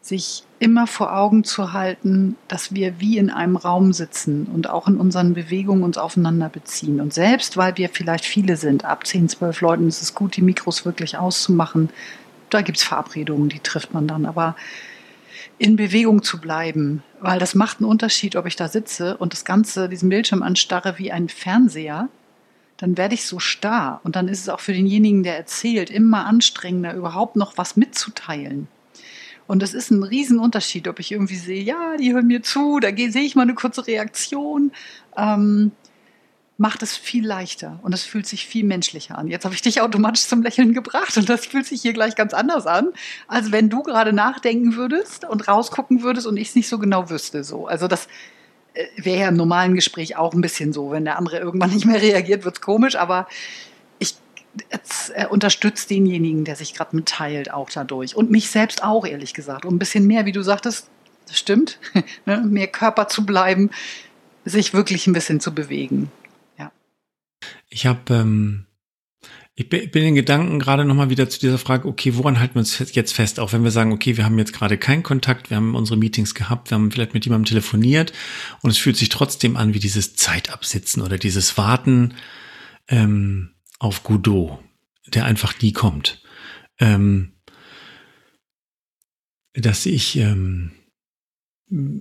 sich 0.00 0.44
immer 0.60 0.86
vor 0.86 1.16
Augen 1.16 1.42
zu 1.42 1.72
halten, 1.72 2.36
dass 2.46 2.72
wir 2.72 3.00
wie 3.00 3.18
in 3.18 3.28
einem 3.28 3.56
Raum 3.56 3.92
sitzen 3.92 4.46
und 4.46 4.70
auch 4.70 4.86
in 4.86 4.98
unseren 4.98 5.34
Bewegungen 5.34 5.82
uns 5.82 5.98
aufeinander 5.98 6.48
beziehen. 6.48 7.00
Und 7.00 7.12
selbst 7.12 7.56
weil 7.56 7.76
wir 7.76 7.88
vielleicht 7.88 8.24
viele 8.24 8.56
sind, 8.56 8.84
ab 8.84 9.06
10, 9.06 9.28
12 9.28 9.60
Leuten 9.60 9.88
ist 9.88 10.02
es 10.02 10.14
gut, 10.14 10.36
die 10.36 10.42
Mikros 10.42 10.84
wirklich 10.84 11.18
auszumachen. 11.18 11.90
Da 12.50 12.62
gibt 12.62 12.78
es 12.78 12.84
Verabredungen, 12.84 13.48
die 13.48 13.58
trifft 13.58 13.92
man 13.92 14.06
dann. 14.06 14.26
Aber 14.26 14.54
in 15.58 15.76
Bewegung 15.76 16.22
zu 16.22 16.40
bleiben, 16.40 17.02
weil 17.20 17.38
das 17.38 17.54
macht 17.54 17.80
einen 17.80 17.88
Unterschied, 17.88 18.36
ob 18.36 18.46
ich 18.46 18.56
da 18.56 18.68
sitze 18.68 19.16
und 19.16 19.32
das 19.32 19.44
Ganze, 19.44 19.88
diesen 19.88 20.08
Bildschirm 20.08 20.42
anstarre 20.42 20.98
wie 20.98 21.12
ein 21.12 21.28
Fernseher, 21.28 22.08
dann 22.76 22.98
werde 22.98 23.14
ich 23.14 23.24
so 23.24 23.38
starr 23.38 24.00
und 24.04 24.16
dann 24.16 24.28
ist 24.28 24.40
es 24.40 24.48
auch 24.48 24.60
für 24.60 24.74
denjenigen, 24.74 25.22
der 25.22 25.36
erzählt, 25.36 25.88
immer 25.88 26.26
anstrengender, 26.26 26.94
überhaupt 26.94 27.36
noch 27.36 27.56
was 27.56 27.76
mitzuteilen. 27.76 28.68
Und 29.46 29.62
es 29.62 29.74
ist 29.74 29.90
ein 29.90 30.02
Riesenunterschied, 30.02 30.88
ob 30.88 30.98
ich 30.98 31.12
irgendwie 31.12 31.36
sehe, 31.36 31.62
ja, 31.62 31.96
die 31.96 32.12
hören 32.12 32.26
mir 32.26 32.42
zu, 32.42 32.80
da 32.80 32.88
sehe 32.88 33.22
ich 33.22 33.36
mal 33.36 33.42
eine 33.42 33.54
kurze 33.54 33.86
Reaktion. 33.86 34.72
Ähm, 35.16 35.72
macht 36.58 36.82
es 36.82 36.96
viel 36.96 37.26
leichter 37.26 37.78
und 37.82 37.92
es 37.92 38.04
fühlt 38.04 38.26
sich 38.26 38.46
viel 38.46 38.64
menschlicher 38.64 39.18
an. 39.18 39.28
Jetzt 39.28 39.44
habe 39.44 39.54
ich 39.54 39.60
dich 39.60 39.80
automatisch 39.82 40.24
zum 40.24 40.42
Lächeln 40.42 40.72
gebracht 40.72 41.16
und 41.16 41.28
das 41.28 41.44
fühlt 41.44 41.66
sich 41.66 41.82
hier 41.82 41.92
gleich 41.92 42.16
ganz 42.16 42.32
anders 42.32 42.66
an, 42.66 42.88
als 43.28 43.52
wenn 43.52 43.68
du 43.68 43.82
gerade 43.82 44.12
nachdenken 44.12 44.76
würdest 44.76 45.26
und 45.26 45.48
rausgucken 45.48 46.02
würdest 46.02 46.26
und 46.26 46.36
ich 46.38 46.48
es 46.48 46.54
nicht 46.54 46.68
so 46.68 46.78
genau 46.78 47.10
wüsste. 47.10 47.44
So. 47.44 47.66
Also 47.66 47.88
das 47.88 48.08
äh, 48.72 48.86
wäre 48.96 49.20
ja 49.20 49.28
im 49.28 49.36
normalen 49.36 49.74
Gespräch 49.74 50.16
auch 50.16 50.32
ein 50.32 50.40
bisschen 50.40 50.72
so. 50.72 50.90
Wenn 50.90 51.04
der 51.04 51.18
andere 51.18 51.38
irgendwann 51.38 51.70
nicht 51.74 51.84
mehr 51.84 52.00
reagiert, 52.00 52.44
wird 52.44 52.56
es 52.56 52.60
komisch, 52.62 52.96
aber 52.96 53.28
ich 53.98 54.14
äh, 55.14 55.26
unterstützt 55.26 55.90
denjenigen, 55.90 56.44
der 56.44 56.56
sich 56.56 56.72
gerade 56.72 56.96
mitteilt, 56.96 57.52
auch 57.52 57.68
dadurch. 57.68 58.16
Und 58.16 58.30
mich 58.30 58.48
selbst 58.48 58.82
auch, 58.82 59.06
ehrlich 59.06 59.34
gesagt. 59.34 59.66
Und 59.66 59.74
ein 59.74 59.78
bisschen 59.78 60.06
mehr, 60.06 60.24
wie 60.24 60.32
du 60.32 60.40
sagtest, 60.40 60.88
das 61.28 61.38
stimmt, 61.38 61.78
ne, 62.24 62.42
mehr 62.46 62.68
Körper 62.68 63.08
zu 63.08 63.26
bleiben, 63.26 63.70
sich 64.46 64.72
wirklich 64.72 65.06
ein 65.06 65.12
bisschen 65.12 65.40
zu 65.40 65.54
bewegen. 65.54 66.10
Ich 67.76 67.84
habe, 67.84 68.14
ähm, 68.14 68.64
ich 69.54 69.68
bin 69.68 69.92
in 69.92 70.14
Gedanken 70.14 70.58
gerade 70.58 70.86
nochmal 70.86 71.10
wieder 71.10 71.28
zu 71.28 71.38
dieser 71.38 71.58
Frage, 71.58 71.86
okay, 71.86 72.16
woran 72.16 72.40
halten 72.40 72.54
wir 72.54 72.60
uns 72.60 72.78
jetzt 72.94 73.12
fest? 73.12 73.38
Auch 73.38 73.52
wenn 73.52 73.64
wir 73.64 73.70
sagen, 73.70 73.92
okay, 73.92 74.16
wir 74.16 74.24
haben 74.24 74.38
jetzt 74.38 74.54
gerade 74.54 74.78
keinen 74.78 75.02
Kontakt, 75.02 75.50
wir 75.50 75.58
haben 75.58 75.74
unsere 75.74 75.98
Meetings 75.98 76.34
gehabt, 76.34 76.70
wir 76.70 76.76
haben 76.76 76.90
vielleicht 76.90 77.12
mit 77.12 77.26
jemandem 77.26 77.44
telefoniert 77.44 78.14
und 78.62 78.70
es 78.70 78.78
fühlt 78.78 78.96
sich 78.96 79.10
trotzdem 79.10 79.58
an 79.58 79.74
wie 79.74 79.78
dieses 79.78 80.16
Zeitabsitzen 80.16 81.02
oder 81.02 81.18
dieses 81.18 81.58
Warten 81.58 82.14
ähm, 82.88 83.50
auf 83.78 84.04
Godot, 84.04 84.58
der 85.08 85.26
einfach 85.26 85.60
nie 85.60 85.72
kommt. 85.72 86.22
Ähm, 86.78 87.34
dass 89.52 89.84
ich, 89.84 90.16
ähm, 90.16 90.70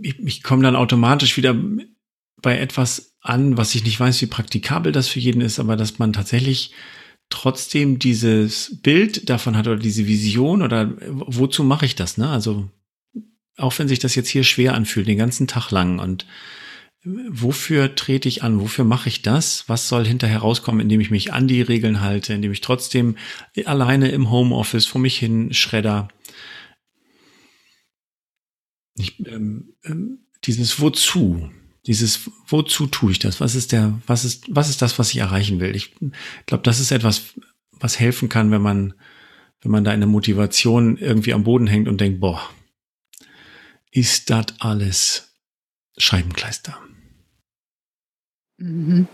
ich, 0.02 0.20
ich 0.20 0.42
komme 0.42 0.64
dann 0.64 0.78
automatisch 0.78 1.36
wieder 1.36 1.54
bei 2.46 2.60
etwas 2.60 3.16
an, 3.22 3.58
was 3.58 3.74
ich 3.74 3.84
nicht 3.84 4.00
weiß, 4.00 4.22
wie 4.22 4.28
praktikabel 4.28 4.92
das 4.92 5.08
für 5.08 5.20
jeden 5.20 5.42
ist, 5.42 5.60
aber 5.60 5.76
dass 5.76 5.98
man 5.98 6.14
tatsächlich 6.14 6.74
trotzdem 7.32 7.98
dieses 7.98 8.80
Bild 8.84 9.32
davon 9.32 9.58
hat 9.58 9.68
oder 9.68 9.80
diese 9.80 10.06
Vision 10.06 10.62
oder 10.62 10.94
wozu 11.02 11.64
mache 11.64 11.88
ich 11.88 11.96
das, 11.96 12.20
ne? 12.20 12.30
Also 12.30 12.70
auch 13.58 13.80
wenn 13.80 13.88
sich 13.88 13.98
das 13.98 14.14
jetzt 14.14 14.30
hier 14.30 14.44
schwer 14.44 14.76
anfühlt, 14.76 15.08
den 15.08 15.18
ganzen 15.18 15.48
Tag 15.48 15.72
lang 15.72 15.98
und 15.98 16.28
wofür 17.04 17.96
trete 17.96 18.30
ich 18.30 18.44
an? 18.44 18.62
Wofür 18.62 18.86
mache 18.86 19.10
ich 19.10 19.24
das? 19.24 19.68
Was 19.68 19.90
soll 19.90 20.06
hinterher 20.06 20.40
rauskommen, 20.40 20.82
indem 20.82 21.02
ich 21.02 21.10
mich 21.10 21.34
an 21.34 21.48
die 21.48 21.64
Regeln 21.64 22.02
halte, 22.02 22.36
indem 22.36 22.52
ich 22.52 22.62
trotzdem 22.62 23.18
alleine 23.66 24.10
im 24.10 24.30
Homeoffice 24.30 24.86
vor 24.86 25.02
mich 25.02 25.18
hin 25.18 25.52
schredder? 25.52 26.10
Ich, 28.98 29.20
ähm, 29.26 29.74
ähm, 29.84 30.28
dieses 30.44 30.80
Wozu, 30.80 31.50
dieses 31.88 32.32
Wozu 32.48 32.88
tue 32.88 33.12
ich 33.12 33.20
das? 33.20 33.40
Was 33.40 33.56
ist 33.56 33.72
der, 33.72 34.00
was 34.08 34.26
ist, 34.26 34.46
was 34.50 34.70
ist 34.70 34.82
das, 34.82 34.98
was 34.98 35.12
ich 35.12 35.18
erreichen 35.18 35.60
will? 35.60 35.76
Ich 35.76 35.96
glaube, 36.46 36.64
das 36.64 36.80
ist 36.80 36.92
etwas, 36.92 37.34
was 37.72 38.00
helfen 38.00 38.30
kann, 38.30 38.52
wenn 38.52 38.62
man, 38.62 38.94
wenn 39.62 39.72
man 39.72 39.84
da 39.84 39.94
in 39.94 40.00
der 40.00 40.10
Motivation 40.10 40.98
irgendwie 40.98 41.34
am 41.34 41.44
Boden 41.44 41.68
hängt 41.68 41.88
und 41.88 42.02
denkt, 42.02 42.20
boah, 42.20 42.42
ist 43.92 44.30
das 44.30 44.48
alles 44.60 45.36
Scheibenkleister. 45.98 46.78
Mhm. 48.58 49.08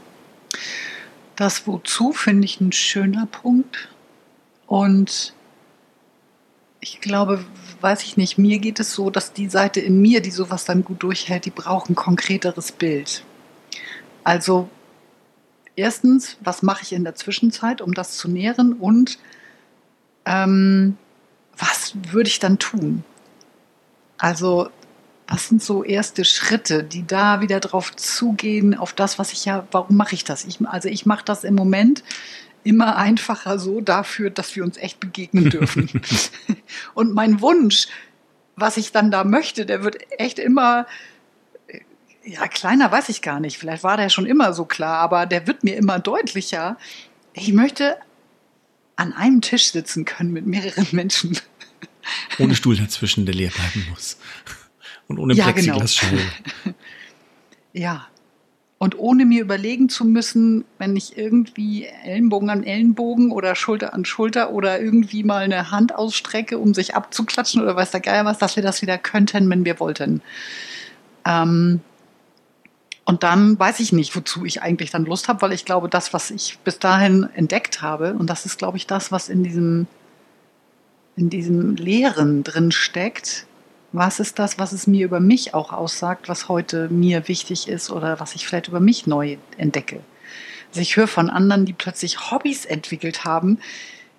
Das 1.36 1.68
Wozu 1.68 2.14
finde 2.14 2.46
ich 2.46 2.62
ein 2.62 2.72
schöner 2.72 3.26
Punkt. 3.26 3.90
Und 4.68 5.34
ich 6.80 7.02
glaube, 7.02 7.44
weiß 7.82 8.04
ich 8.04 8.18
nicht, 8.18 8.38
mir 8.38 8.60
geht 8.60 8.80
es 8.80 8.94
so, 8.94 9.10
dass 9.10 9.34
die 9.34 9.50
Seite 9.50 9.80
in 9.80 10.02
mir, 10.02 10.22
die 10.22 10.32
sowas 10.32 10.66
dann 10.66 10.84
gut 10.84 11.04
durchhält, 11.04 11.46
die 11.46 11.52
braucht 11.52 11.90
ein 11.90 11.96
konkreteres 11.96 12.72
Bild. 12.72 13.24
Also 14.24 14.70
erstens, 15.76 16.38
was 16.42 16.62
mache 16.62 16.84
ich 16.84 16.94
in 16.94 17.04
der 17.04 17.16
Zwischenzeit, 17.16 17.82
um 17.82 17.94
das 17.94 18.18
zu 18.18 18.30
nähren 18.30 18.74
und 18.74 19.18
ähm, 20.26 20.98
was 21.58 21.94
würde 22.12 22.30
ich 22.30 22.40
dann 22.40 22.60
tun? 22.60 23.04
Also 24.18 24.70
was 25.28 25.48
sind 25.48 25.64
so 25.64 25.84
erste 25.84 26.26
Schritte, 26.26 26.84
die 26.84 27.08
da 27.08 27.40
wieder 27.40 27.62
drauf 27.62 27.96
zugehen, 27.96 28.78
auf 28.78 28.92
das, 28.92 29.18
was 29.18 29.32
ich 29.32 29.46
ja, 29.46 29.66
warum 29.72 29.96
mache 29.96 30.14
ich 30.14 30.26
das? 30.26 30.44
Ich, 30.44 30.60
also 30.68 30.90
ich 30.90 31.06
mache 31.06 31.24
das 31.24 31.46
im 31.46 31.56
Moment 31.56 32.04
immer 32.64 32.96
einfacher 32.98 33.60
so 33.60 33.82
dafür, 33.82 34.30
dass 34.30 34.56
wir 34.56 34.64
uns 34.64 34.78
echt 34.78 35.00
begegnen 35.00 35.50
dürfen. 35.50 35.90
Und 36.94 37.14
mein 37.14 37.42
Wunsch, 37.42 37.88
was 38.56 38.78
ich 38.78 38.92
dann 38.92 39.12
da 39.12 39.24
möchte, 39.24 39.66
der 39.66 39.84
wird 39.84 39.98
echt 40.20 40.40
immer, 40.40 40.86
ja, 42.24 42.48
kleiner 42.48 42.92
weiß 42.92 43.10
ich 43.10 43.22
gar 43.22 43.40
nicht. 43.40 43.58
Vielleicht 43.58 43.84
war 43.84 43.98
der 43.98 44.10
schon 44.10 44.26
immer 44.26 44.54
so 44.54 44.66
klar, 44.66 45.00
aber 45.00 45.26
der 45.26 45.48
wird 45.48 45.64
mir 45.64 45.76
immer 45.76 46.00
deutlicher. 46.00 46.78
Ich 47.34 47.54
möchte 47.54 47.98
an 48.96 49.14
einem 49.14 49.42
Tisch 49.42 49.72
sitzen 49.72 50.06
können 50.06 50.32
mit 50.32 50.46
mehreren 50.46 50.88
Menschen. 50.92 51.38
Ohne 52.40 52.56
Stuhl 52.56 52.76
dazwischen, 52.76 53.26
der 53.26 53.36
leer 53.36 53.52
bleiben 53.52 53.88
muss. 53.90 54.18
Und 55.08 55.20
ohne 55.20 55.34
ja. 55.34 55.46
Plexiglasscheibe. 55.46 56.22
Genau. 56.64 56.76
ja, 57.74 58.08
und 58.82 58.98
ohne 58.98 59.28
mir 59.28 59.44
überlegen 59.44 59.90
zu 59.90 60.06
müssen, 60.06 60.66
wenn 60.80 60.96
ich 60.96 61.16
irgendwie 61.16 61.86
Ellenbogen 61.86 62.50
an 62.50 62.64
Ellenbogen 62.64 63.32
oder 63.32 63.54
Schulter 63.54 63.94
an 63.94 64.06
Schulter 64.06 64.54
oder 64.54 64.82
irgendwie 64.82 65.24
mal 65.24 65.44
eine 65.44 65.70
Hand 65.70 65.94
ausstrecke, 65.94 66.58
um 66.58 66.74
sich 66.74 66.96
abzuklatschen 66.96 67.62
oder 67.62 67.76
weiß 67.76 67.92
der 67.92 68.00
Geier 68.00 68.26
was, 68.26 68.40
dass 68.40 68.56
wir 68.56 68.64
das 68.64 68.82
wieder 68.82 68.98
könnten, 68.98 69.48
wenn 69.52 69.66
wir 69.66 69.80
wollten. 69.80 70.24
Ähm, 71.28 71.82
und 73.06 73.22
dann 73.22 73.60
weiß 73.60 73.82
ich 73.82 73.92
nicht, 73.92 74.16
wozu 74.16 74.46
ich 74.46 74.64
eigentlich 74.64 74.90
dann 74.90 75.06
Lust 75.06 75.28
habe, 75.28 75.44
weil 75.44 75.54
ich 75.54 75.64
glaube, 75.64 75.88
das, 75.88 76.12
was 76.12 76.32
ich 76.32 76.58
bis 76.64 76.80
dahin 76.80 77.30
entdeckt 77.36 77.84
habe, 77.84 78.16
und 78.16 78.32
das 78.32 78.48
ist, 78.48 78.58
glaube 78.58 78.78
ich, 78.78 78.88
das, 78.88 79.12
was 79.12 79.30
in 79.30 79.44
diesem, 79.44 79.86
in 81.16 81.30
diesem 81.30 81.76
Lehren 81.76 82.42
drin 82.42 82.72
steckt, 82.72 83.46
was 83.92 84.20
ist 84.20 84.40
das, 84.40 84.58
was 84.58 84.72
es 84.72 84.88
mir 84.88 85.06
über 85.06 85.20
mich 85.20 85.54
auch 85.54 85.74
aussagt, 85.74 86.30
was 86.30 86.48
heute 86.48 86.90
mir 86.90 87.28
wichtig 87.28 87.68
ist 87.68 87.92
oder 87.92 88.20
was 88.20 88.36
ich 88.36 88.48
vielleicht 88.48 88.68
über 88.68 88.80
mich 88.80 89.08
neu 89.08 89.38
entdecke. 89.58 90.02
Also 90.70 90.82
ich 90.82 90.96
höre 90.96 91.08
von 91.08 91.30
anderen, 91.30 91.66
die 91.66 91.74
plötzlich 91.74 92.32
Hobbys 92.32 92.66
entwickelt 92.66 93.26
haben. 93.26 93.60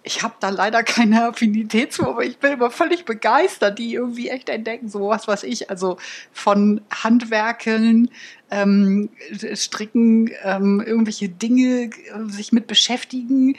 Ich 0.03 0.23
habe 0.23 0.35
da 0.41 0.51
leider 0.51 0.83
keine 0.83 1.25
Affinität 1.29 1.93
zu, 1.93 2.07
aber 2.07 2.25
ich 2.25 2.39
bin 2.39 2.53
immer 2.53 2.71
völlig 2.71 3.05
begeistert, 3.05 3.79
die 3.79 3.95
irgendwie 3.95 4.29
echt 4.29 4.49
entdecken, 4.49 4.89
so 4.89 5.09
was 5.09 5.29
was 5.29 5.45
ich, 5.45 5.71
also 5.71 5.97
von 6.33 6.83
Handwerkeln, 6.91 8.11
ähm, 8.51 9.09
Stricken, 9.55 10.31
ähm, 10.43 10.83
irgendwelche 10.85 11.31
Dinge 11.31 11.85
äh, 11.85 11.91
sich 12.29 12.53
mit 12.53 12.67
beschäftigen, 12.67 13.57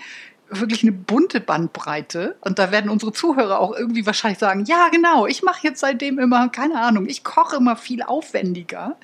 wirklich 0.49 0.84
eine 0.84 0.91
bunte 0.91 1.39
Bandbreite. 1.39 2.36
Und 2.41 2.60
da 2.60 2.71
werden 2.71 2.89
unsere 2.89 3.13
Zuhörer 3.13 3.60
auch 3.60 3.75
irgendwie 3.75 4.06
wahrscheinlich 4.06 4.39
sagen, 4.39 4.65
ja, 4.65 4.89
genau, 4.89 5.25
ich 5.25 5.43
mache 5.43 5.67
jetzt 5.67 5.79
seitdem 5.79 6.19
immer, 6.19 6.49
keine 6.49 6.79
Ahnung, 6.82 7.08
ich 7.08 7.23
koche 7.23 7.58
immer 7.58 7.75
viel 7.75 8.03
aufwendiger. 8.03 8.97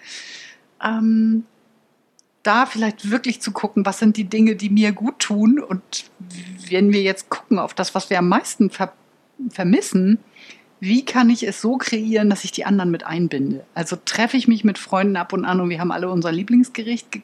Ähm, 0.83 1.45
da 2.43 2.65
vielleicht 2.65 3.11
wirklich 3.11 3.41
zu 3.41 3.51
gucken, 3.51 3.85
was 3.85 3.99
sind 3.99 4.17
die 4.17 4.23
Dinge, 4.23 4.55
die 4.55 4.69
mir 4.69 4.91
gut 4.91 5.19
tun. 5.19 5.59
Und 5.59 6.05
wenn 6.69 6.93
wir 6.93 7.01
jetzt 7.01 7.29
gucken 7.29 7.59
auf 7.59 7.73
das, 7.73 7.95
was 7.95 8.09
wir 8.09 8.19
am 8.19 8.29
meisten 8.29 8.69
ver 8.69 8.93
vermissen, 9.49 10.19
wie 10.81 11.05
kann 11.05 11.29
ich 11.29 11.43
es 11.43 11.61
so 11.61 11.77
kreieren, 11.77 12.29
dass 12.29 12.43
ich 12.43 12.51
die 12.51 12.65
anderen 12.65 12.91
mit 12.91 13.05
einbinde? 13.05 13.65
Also 13.73 13.97
treffe 14.03 14.37
ich 14.37 14.47
mich 14.47 14.63
mit 14.63 14.77
Freunden 14.77 15.17
ab 15.17 15.33
und 15.33 15.45
an 15.45 15.59
und 15.59 15.69
wir 15.69 15.79
haben 15.79 15.91
alle 15.91 16.09
unser 16.09 16.31
Lieblingsgericht 16.31 17.21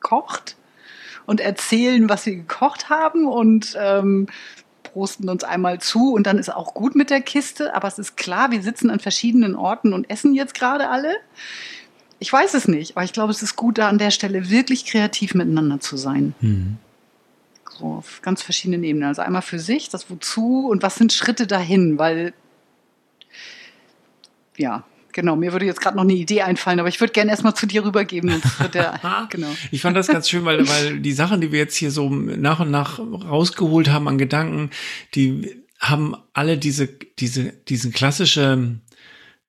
gekocht 0.00 0.56
und 1.26 1.40
erzählen, 1.40 2.08
was 2.08 2.26
wir 2.26 2.36
gekocht 2.36 2.90
haben 2.90 3.26
und 3.26 3.76
ähm, 3.78 4.26
prosten 4.82 5.28
uns 5.28 5.44
einmal 5.44 5.80
zu 5.80 6.12
und 6.12 6.26
dann 6.26 6.38
ist 6.38 6.50
auch 6.50 6.74
gut 6.74 6.94
mit 6.94 7.10
der 7.10 7.20
Kiste. 7.20 7.74
Aber 7.74 7.88
es 7.88 7.98
ist 7.98 8.16
klar, 8.16 8.50
wir 8.50 8.62
sitzen 8.62 8.90
an 8.90 9.00
verschiedenen 9.00 9.54
Orten 9.54 9.92
und 9.92 10.08
essen 10.10 10.34
jetzt 10.34 10.54
gerade 10.54 10.88
alle. 10.88 11.14
Ich 12.18 12.32
weiß 12.32 12.54
es 12.54 12.68
nicht, 12.68 12.96
aber 12.96 13.04
ich 13.04 13.12
glaube, 13.12 13.32
es 13.32 13.42
ist 13.42 13.56
gut, 13.56 13.78
da 13.78 13.88
an 13.88 13.98
der 13.98 14.10
Stelle 14.10 14.48
wirklich 14.50 14.84
kreativ 14.84 15.34
miteinander 15.34 15.80
zu 15.80 15.96
sein. 15.96 16.34
Mhm. 16.40 16.76
So 17.78 17.86
auf 17.86 18.20
ganz 18.22 18.42
verschiedenen 18.42 18.84
Ebenen. 18.84 19.08
Also 19.08 19.22
einmal 19.22 19.42
für 19.42 19.58
sich, 19.58 19.88
das 19.88 20.08
Wozu 20.10 20.68
und 20.68 20.82
was 20.82 20.96
sind 20.96 21.12
Schritte 21.12 21.46
dahin, 21.46 21.98
weil 21.98 22.34
ja, 24.56 24.84
Genau, 25.12 25.36
mir 25.36 25.52
würde 25.52 25.66
jetzt 25.66 25.80
gerade 25.80 25.96
noch 25.96 26.04
eine 26.04 26.14
Idee 26.14 26.42
einfallen, 26.42 26.80
aber 26.80 26.88
ich 26.88 27.00
würde 27.00 27.12
gerne 27.12 27.30
erstmal 27.30 27.54
zu 27.54 27.66
dir 27.66 27.84
rübergeben. 27.84 28.42
Der, 28.74 29.00
genau. 29.30 29.48
Ich 29.70 29.82
fand 29.82 29.96
das 29.96 30.08
ganz 30.08 30.28
schön, 30.28 30.44
weil, 30.44 30.66
weil 30.68 31.00
die 31.00 31.12
Sachen, 31.12 31.40
die 31.40 31.52
wir 31.52 31.58
jetzt 31.58 31.76
hier 31.76 31.90
so 31.90 32.08
nach 32.08 32.60
und 32.60 32.70
nach 32.70 32.98
rausgeholt 32.98 33.90
haben 33.90 34.08
an 34.08 34.18
Gedanken, 34.18 34.70
die 35.14 35.62
haben 35.78 36.14
alle 36.32 36.56
diese, 36.56 36.86
diese, 37.18 37.52
diesen 37.52 37.92
klassische 37.92 38.76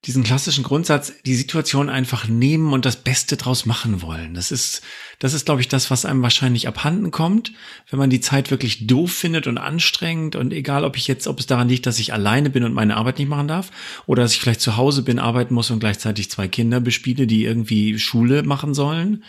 diesen 0.06 0.22
klassischen 0.22 0.64
Grundsatz, 0.64 1.14
die 1.24 1.34
Situation 1.34 1.88
einfach 1.88 2.28
nehmen 2.28 2.74
und 2.74 2.84
das 2.84 2.96
Beste 2.96 3.38
draus 3.38 3.64
machen 3.64 4.02
wollen. 4.02 4.34
Das 4.34 4.52
ist, 4.52 4.82
das 5.18 5.32
ist, 5.32 5.46
glaube 5.46 5.62
ich, 5.62 5.68
das, 5.68 5.90
was 5.90 6.04
einem 6.04 6.20
wahrscheinlich 6.20 6.68
abhanden 6.68 7.10
kommt, 7.10 7.52
wenn 7.88 7.98
man 7.98 8.10
die 8.10 8.20
Zeit 8.20 8.50
wirklich 8.50 8.86
doof 8.86 9.12
findet 9.12 9.46
und 9.46 9.56
anstrengend 9.56 10.36
und 10.36 10.52
egal, 10.52 10.84
ob 10.84 10.96
ich 10.96 11.08
jetzt, 11.08 11.26
ob 11.26 11.40
es 11.40 11.46
daran 11.46 11.68
liegt, 11.68 11.86
dass 11.86 11.98
ich 11.98 12.12
alleine 12.12 12.50
bin 12.50 12.64
und 12.64 12.74
meine 12.74 12.96
Arbeit 12.96 13.18
nicht 13.18 13.28
machen 13.28 13.48
darf 13.48 13.70
oder 14.06 14.22
dass 14.22 14.34
ich 14.34 14.40
vielleicht 14.40 14.60
zu 14.60 14.76
Hause 14.76 15.02
bin, 15.02 15.18
arbeiten 15.18 15.54
muss 15.54 15.70
und 15.70 15.80
gleichzeitig 15.80 16.30
zwei 16.30 16.48
Kinder 16.48 16.80
bespiele, 16.80 17.26
die 17.26 17.44
irgendwie 17.44 17.98
Schule 17.98 18.42
machen 18.42 18.74
sollen. 18.74 19.24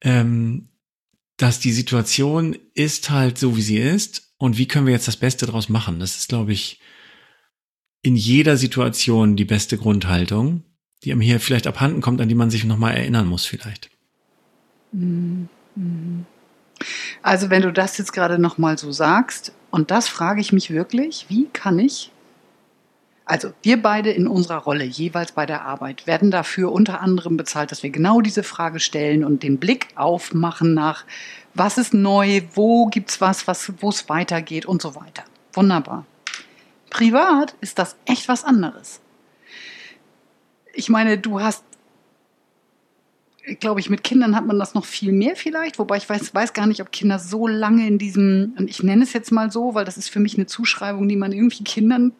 Ähm, 0.00 0.68
dass 1.36 1.60
die 1.60 1.72
Situation 1.72 2.56
ist 2.74 3.10
halt 3.10 3.38
so, 3.38 3.56
wie 3.56 3.62
sie 3.62 3.78
ist 3.78 4.32
und 4.38 4.58
wie 4.58 4.66
können 4.66 4.86
wir 4.86 4.92
jetzt 4.92 5.06
das 5.06 5.16
Beste 5.16 5.46
draus 5.46 5.68
machen? 5.68 6.00
Das 6.00 6.16
ist, 6.16 6.28
glaube 6.28 6.52
ich, 6.52 6.80
in 8.08 8.16
jeder 8.16 8.56
Situation 8.56 9.36
die 9.36 9.44
beste 9.44 9.76
Grundhaltung, 9.76 10.62
die 11.04 11.12
einem 11.12 11.20
hier 11.20 11.40
vielleicht 11.40 11.66
abhanden 11.66 12.00
kommt, 12.00 12.22
an 12.22 12.28
die 12.28 12.34
man 12.34 12.50
sich 12.50 12.64
nochmal 12.64 12.94
erinnern 12.94 13.26
muss 13.26 13.44
vielleicht. 13.44 13.90
Mhm. 14.92 15.48
Also 17.22 17.50
wenn 17.50 17.60
du 17.60 17.70
das 17.70 17.98
jetzt 17.98 18.14
gerade 18.14 18.38
nochmal 18.38 18.78
so 18.78 18.90
sagst, 18.92 19.52
und 19.70 19.90
das 19.90 20.08
frage 20.08 20.40
ich 20.40 20.52
mich 20.52 20.70
wirklich, 20.70 21.26
wie 21.28 21.48
kann 21.52 21.78
ich, 21.78 22.10
also 23.26 23.52
wir 23.62 23.82
beide 23.82 24.10
in 24.10 24.26
unserer 24.26 24.56
Rolle 24.56 24.84
jeweils 24.84 25.32
bei 25.32 25.44
der 25.44 25.66
Arbeit 25.66 26.06
werden 26.06 26.30
dafür 26.30 26.72
unter 26.72 27.02
anderem 27.02 27.36
bezahlt, 27.36 27.70
dass 27.70 27.82
wir 27.82 27.90
genau 27.90 28.22
diese 28.22 28.42
Frage 28.42 28.80
stellen 28.80 29.22
und 29.22 29.42
den 29.42 29.58
Blick 29.58 29.88
aufmachen 29.96 30.72
nach, 30.72 31.04
was 31.52 31.76
ist 31.76 31.92
neu, 31.92 32.40
wo 32.54 32.86
gibt's 32.86 33.20
was, 33.20 33.46
was 33.46 33.70
wo 33.80 33.90
es 33.90 34.08
weitergeht 34.08 34.64
und 34.64 34.80
so 34.80 34.94
weiter. 34.94 35.24
Wunderbar. 35.52 36.06
Privat 36.98 37.54
ist 37.60 37.78
das 37.78 37.94
echt 38.06 38.26
was 38.26 38.42
anderes. 38.42 39.00
Ich 40.74 40.88
meine, 40.88 41.16
du 41.16 41.40
hast, 41.40 41.62
glaube 43.60 43.78
ich, 43.78 43.88
mit 43.88 44.02
Kindern 44.02 44.34
hat 44.34 44.46
man 44.46 44.58
das 44.58 44.74
noch 44.74 44.84
viel 44.84 45.12
mehr 45.12 45.36
vielleicht, 45.36 45.78
wobei 45.78 45.98
ich 45.98 46.10
weiß, 46.10 46.34
weiß 46.34 46.54
gar 46.54 46.66
nicht, 46.66 46.82
ob 46.82 46.90
Kinder 46.90 47.20
so 47.20 47.46
lange 47.46 47.86
in 47.86 47.98
diesem, 47.98 48.52
und 48.58 48.68
ich 48.68 48.82
nenne 48.82 49.04
es 49.04 49.12
jetzt 49.12 49.30
mal 49.30 49.52
so, 49.52 49.76
weil 49.76 49.84
das 49.84 49.96
ist 49.96 50.08
für 50.08 50.18
mich 50.18 50.34
eine 50.34 50.46
Zuschreibung, 50.46 51.08
die 51.08 51.14
man 51.14 51.30
irgendwie 51.30 51.62
Kindern 51.62 52.14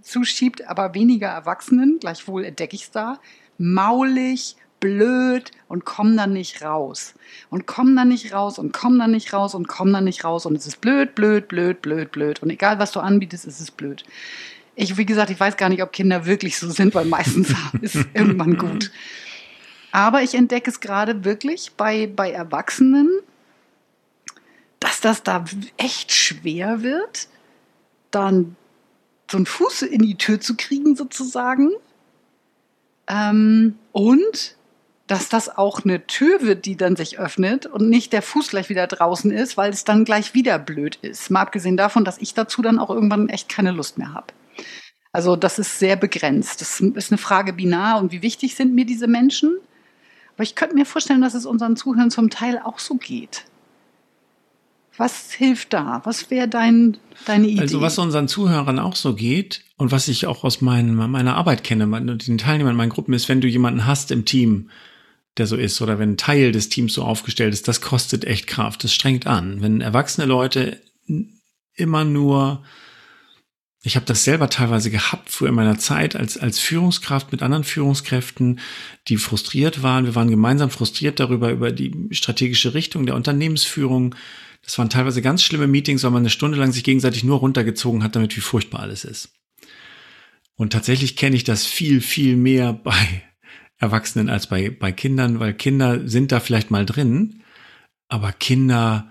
zuschiebt, 0.00 0.64
aber 0.68 0.94
weniger 0.94 1.26
Erwachsenen, 1.26 1.98
gleichwohl 1.98 2.44
entdecke 2.44 2.76
ich 2.76 2.84
es 2.84 2.90
da, 2.92 3.18
maulig, 3.58 4.54
blöd 4.80 5.50
und 5.68 5.84
kommen 5.84 6.16
dann 6.16 6.32
nicht 6.32 6.62
raus. 6.62 7.14
Und 7.50 7.66
kommen 7.66 7.94
dann 7.94 8.08
nicht 8.08 8.32
raus 8.32 8.58
und 8.58 8.72
kommen 8.72 8.98
dann 8.98 9.12
nicht 9.12 9.32
raus 9.32 9.54
und 9.54 9.68
kommen 9.68 9.92
dann 9.92 10.04
nicht 10.04 10.24
raus. 10.24 10.46
Und 10.46 10.56
es 10.56 10.66
ist 10.66 10.80
blöd, 10.80 11.14
blöd, 11.14 11.48
blöd, 11.48 11.82
blöd, 11.82 12.10
blöd. 12.10 12.42
Und 12.42 12.50
egal, 12.50 12.78
was 12.78 12.92
du 12.92 13.00
anbietest, 13.00 13.44
ist 13.44 13.60
es 13.60 13.70
blöd. 13.70 14.04
Ich, 14.74 14.96
wie 14.96 15.06
gesagt, 15.06 15.30
ich 15.30 15.38
weiß 15.38 15.56
gar 15.56 15.68
nicht, 15.68 15.82
ob 15.82 15.92
Kinder 15.92 16.26
wirklich 16.26 16.58
so 16.58 16.70
sind, 16.70 16.94
weil 16.94 17.04
meistens 17.04 17.50
ist 17.82 17.94
es 17.94 18.06
irgendwann 18.14 18.56
gut. 18.56 18.90
Aber 19.92 20.22
ich 20.22 20.34
entdecke 20.34 20.70
es 20.70 20.80
gerade 20.80 21.24
wirklich 21.24 21.72
bei, 21.76 22.06
bei 22.06 22.30
Erwachsenen, 22.30 23.10
dass 24.78 25.00
das 25.00 25.22
da 25.22 25.44
echt 25.76 26.12
schwer 26.12 26.82
wird, 26.82 27.28
dann 28.10 28.56
so 29.30 29.36
einen 29.36 29.46
Fuß 29.46 29.82
in 29.82 30.02
die 30.02 30.16
Tür 30.16 30.40
zu 30.40 30.56
kriegen, 30.56 30.96
sozusagen. 30.96 31.70
Ähm, 33.06 33.78
und 33.92 34.56
dass 35.10 35.28
das 35.28 35.48
auch 35.48 35.84
eine 35.84 36.06
Tür 36.06 36.40
wird, 36.40 36.66
die 36.66 36.76
dann 36.76 36.94
sich 36.94 37.18
öffnet 37.18 37.66
und 37.66 37.88
nicht 37.88 38.12
der 38.12 38.22
Fuß 38.22 38.50
gleich 38.50 38.68
wieder 38.68 38.86
draußen 38.86 39.32
ist, 39.32 39.56
weil 39.56 39.72
es 39.72 39.82
dann 39.82 40.04
gleich 40.04 40.34
wieder 40.34 40.56
blöd 40.56 41.00
ist. 41.02 41.30
Mal 41.32 41.40
abgesehen 41.40 41.76
davon, 41.76 42.04
dass 42.04 42.18
ich 42.18 42.32
dazu 42.32 42.62
dann 42.62 42.78
auch 42.78 42.90
irgendwann 42.90 43.28
echt 43.28 43.48
keine 43.48 43.72
Lust 43.72 43.98
mehr 43.98 44.14
habe. 44.14 44.28
Also 45.10 45.34
das 45.34 45.58
ist 45.58 45.80
sehr 45.80 45.96
begrenzt. 45.96 46.60
Das 46.60 46.80
ist 46.80 47.10
eine 47.10 47.18
Frage 47.18 47.52
binar 47.52 48.00
und 48.00 48.12
wie 48.12 48.22
wichtig 48.22 48.54
sind 48.54 48.72
mir 48.72 48.86
diese 48.86 49.08
Menschen. 49.08 49.56
Aber 50.34 50.44
ich 50.44 50.54
könnte 50.54 50.76
mir 50.76 50.86
vorstellen, 50.86 51.22
dass 51.22 51.34
es 51.34 51.44
unseren 51.44 51.74
Zuhörern 51.74 52.12
zum 52.12 52.30
Teil 52.30 52.60
auch 52.62 52.78
so 52.78 52.94
geht. 52.94 53.46
Was 54.96 55.32
hilft 55.32 55.72
da? 55.72 56.02
Was 56.04 56.30
wäre 56.30 56.46
dein, 56.46 56.98
deine 57.26 57.48
Idee? 57.48 57.62
Also 57.62 57.80
was 57.80 57.98
unseren 57.98 58.28
Zuhörern 58.28 58.78
auch 58.78 58.94
so 58.94 59.16
geht 59.16 59.64
und 59.76 59.90
was 59.90 60.06
ich 60.06 60.26
auch 60.26 60.44
aus 60.44 60.60
mein, 60.60 60.94
meiner 60.94 61.34
Arbeit 61.34 61.64
kenne, 61.64 61.88
den 62.16 62.38
Teilnehmern 62.38 62.72
in 62.72 62.76
meinen 62.76 62.90
Gruppen, 62.90 63.12
ist, 63.12 63.28
wenn 63.28 63.40
du 63.40 63.48
jemanden 63.48 63.86
hast 63.86 64.12
im 64.12 64.24
Team, 64.24 64.70
der 65.36 65.46
so 65.46 65.56
ist, 65.56 65.80
oder 65.80 65.98
wenn 65.98 66.12
ein 66.12 66.16
Teil 66.16 66.52
des 66.52 66.68
Teams 66.68 66.94
so 66.94 67.04
aufgestellt 67.04 67.54
ist, 67.54 67.68
das 67.68 67.80
kostet 67.80 68.24
echt 68.24 68.46
Kraft, 68.46 68.84
das 68.84 68.92
strengt 68.92 69.26
an. 69.26 69.62
Wenn 69.62 69.80
erwachsene 69.80 70.26
Leute 70.26 70.80
immer 71.74 72.04
nur 72.04 72.62
ich 73.82 73.96
habe 73.96 74.04
das 74.04 74.24
selber 74.24 74.50
teilweise 74.50 74.90
gehabt, 74.90 75.30
früher 75.30 75.48
in 75.48 75.54
meiner 75.54 75.78
Zeit 75.78 76.14
als, 76.14 76.36
als 76.36 76.58
Führungskraft 76.58 77.32
mit 77.32 77.42
anderen 77.42 77.64
Führungskräften, 77.64 78.60
die 79.08 79.16
frustriert 79.16 79.82
waren. 79.82 80.04
Wir 80.04 80.14
waren 80.14 80.28
gemeinsam 80.28 80.68
frustriert 80.68 81.18
darüber, 81.18 81.50
über 81.50 81.72
die 81.72 82.08
strategische 82.10 82.74
Richtung 82.74 83.06
der 83.06 83.14
Unternehmensführung. 83.14 84.14
Das 84.62 84.76
waren 84.76 84.90
teilweise 84.90 85.22
ganz 85.22 85.42
schlimme 85.42 85.66
Meetings, 85.66 86.04
weil 86.04 86.10
man 86.10 86.22
eine 86.22 86.30
Stunde 86.30 86.58
lang 86.58 86.72
sich 86.72 86.84
gegenseitig 86.84 87.24
nur 87.24 87.38
runtergezogen 87.38 88.02
hat, 88.02 88.16
damit 88.16 88.36
wie 88.36 88.42
furchtbar 88.42 88.80
alles 88.80 89.04
ist. 89.04 89.30
Und 90.56 90.74
tatsächlich 90.74 91.16
kenne 91.16 91.36
ich 91.36 91.44
das 91.44 91.64
viel, 91.64 92.02
viel 92.02 92.36
mehr 92.36 92.72
bei 92.84 93.22
Erwachsenen 93.80 94.28
als 94.28 94.46
bei, 94.46 94.70
bei 94.70 94.92
Kindern, 94.92 95.40
weil 95.40 95.54
Kinder 95.54 96.06
sind 96.06 96.30
da 96.30 96.38
vielleicht 96.38 96.70
mal 96.70 96.86
drin, 96.86 97.42
aber 98.08 98.32
Kinder 98.32 99.10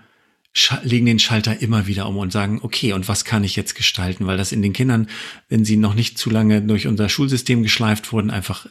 legen 0.82 1.06
den 1.06 1.18
Schalter 1.18 1.60
immer 1.60 1.86
wieder 1.86 2.08
um 2.08 2.16
und 2.16 2.32
sagen, 2.32 2.60
okay, 2.62 2.92
und 2.92 3.06
was 3.08 3.24
kann 3.24 3.44
ich 3.44 3.54
jetzt 3.54 3.74
gestalten? 3.74 4.26
Weil 4.26 4.36
das 4.36 4.52
in 4.52 4.62
den 4.62 4.72
Kindern, 4.72 5.08
wenn 5.48 5.64
sie 5.64 5.76
noch 5.76 5.94
nicht 5.94 6.18
zu 6.18 6.28
lange 6.28 6.60
durch 6.62 6.86
unser 6.86 7.08
Schulsystem 7.08 7.62
geschleift 7.62 8.12
wurden, 8.12 8.30
einfach 8.30 8.66
äh, 8.66 8.70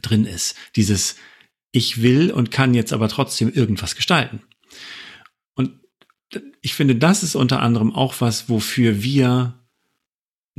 drin 0.00 0.24
ist. 0.24 0.54
Dieses 0.76 1.16
Ich 1.70 2.02
will 2.02 2.30
und 2.30 2.50
kann 2.50 2.72
jetzt 2.72 2.94
aber 2.94 3.08
trotzdem 3.08 3.52
irgendwas 3.52 3.94
gestalten. 3.94 4.40
Und 5.54 5.72
ich 6.62 6.74
finde, 6.74 6.96
das 6.96 7.22
ist 7.22 7.34
unter 7.34 7.60
anderem 7.60 7.94
auch 7.94 8.20
was, 8.20 8.48
wofür 8.48 9.02
wir 9.02 9.57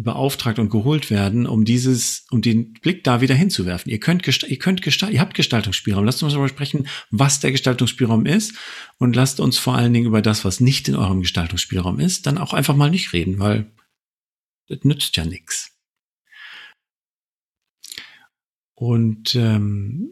beauftragt 0.03 0.59
und 0.59 0.69
geholt 0.69 1.09
werden, 1.09 1.45
um 1.45 1.65
dieses, 1.65 2.25
um 2.31 2.41
den 2.41 2.73
Blick 2.73 3.03
da 3.03 3.21
wieder 3.21 3.35
hinzuwerfen. 3.35 3.91
Ihr 3.91 3.99
könnt, 3.99 4.25
ihr 4.27 4.59
könnt 4.59 4.81
gestalten, 4.81 5.15
ihr 5.15 5.21
habt 5.21 5.33
Gestaltungsspielraum. 5.33 6.05
Lasst 6.05 6.23
uns 6.23 6.33
darüber 6.33 6.49
sprechen, 6.49 6.87
was 7.11 7.39
der 7.39 7.51
Gestaltungsspielraum 7.51 8.25
ist 8.25 8.53
und 8.97 9.15
lasst 9.15 9.39
uns 9.39 9.57
vor 9.57 9.75
allen 9.75 9.93
Dingen 9.93 10.07
über 10.07 10.21
das, 10.21 10.45
was 10.45 10.59
nicht 10.59 10.87
in 10.87 10.95
eurem 10.95 11.21
Gestaltungsspielraum 11.21 11.99
ist, 11.99 12.25
dann 12.25 12.37
auch 12.37 12.53
einfach 12.53 12.75
mal 12.75 12.89
nicht 12.89 13.13
reden, 13.13 13.39
weil 13.39 13.71
das 14.67 14.79
nützt 14.83 15.17
ja 15.17 15.25
nichts. 15.25 15.71
Und 18.75 19.35
ähm, 19.35 20.09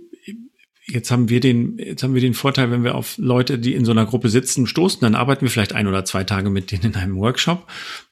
jetzt 0.89 1.11
haben 1.11 1.29
wir 1.29 1.39
den, 1.39 1.77
jetzt 1.77 2.03
haben 2.03 2.13
wir 2.13 2.21
den 2.21 2.33
Vorteil, 2.33 2.71
wenn 2.71 2.83
wir 2.83 2.95
auf 2.95 3.17
Leute, 3.17 3.59
die 3.59 3.73
in 3.73 3.85
so 3.85 3.91
einer 3.91 4.05
Gruppe 4.05 4.29
sitzen, 4.29 4.67
stoßen, 4.67 5.01
dann 5.01 5.15
arbeiten 5.15 5.41
wir 5.41 5.49
vielleicht 5.49 5.73
ein 5.73 5.87
oder 5.87 6.05
zwei 6.05 6.23
Tage 6.23 6.49
mit 6.49 6.71
denen 6.71 6.85
in 6.85 6.95
einem 6.95 7.17
Workshop 7.17 7.67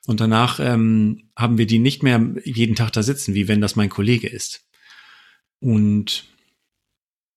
und 0.07 0.19
danach 0.19 0.59
ähm, 0.59 1.29
haben 1.35 1.57
wir 1.57 1.67
die 1.67 1.79
nicht 1.79 2.03
mehr 2.03 2.21
jeden 2.43 2.75
Tag 2.75 2.91
da 2.91 3.03
sitzen, 3.03 3.33
wie 3.33 3.47
wenn 3.47 3.61
das 3.61 3.75
mein 3.75 3.89
Kollege 3.89 4.27
ist. 4.27 4.65
Und 5.59 6.25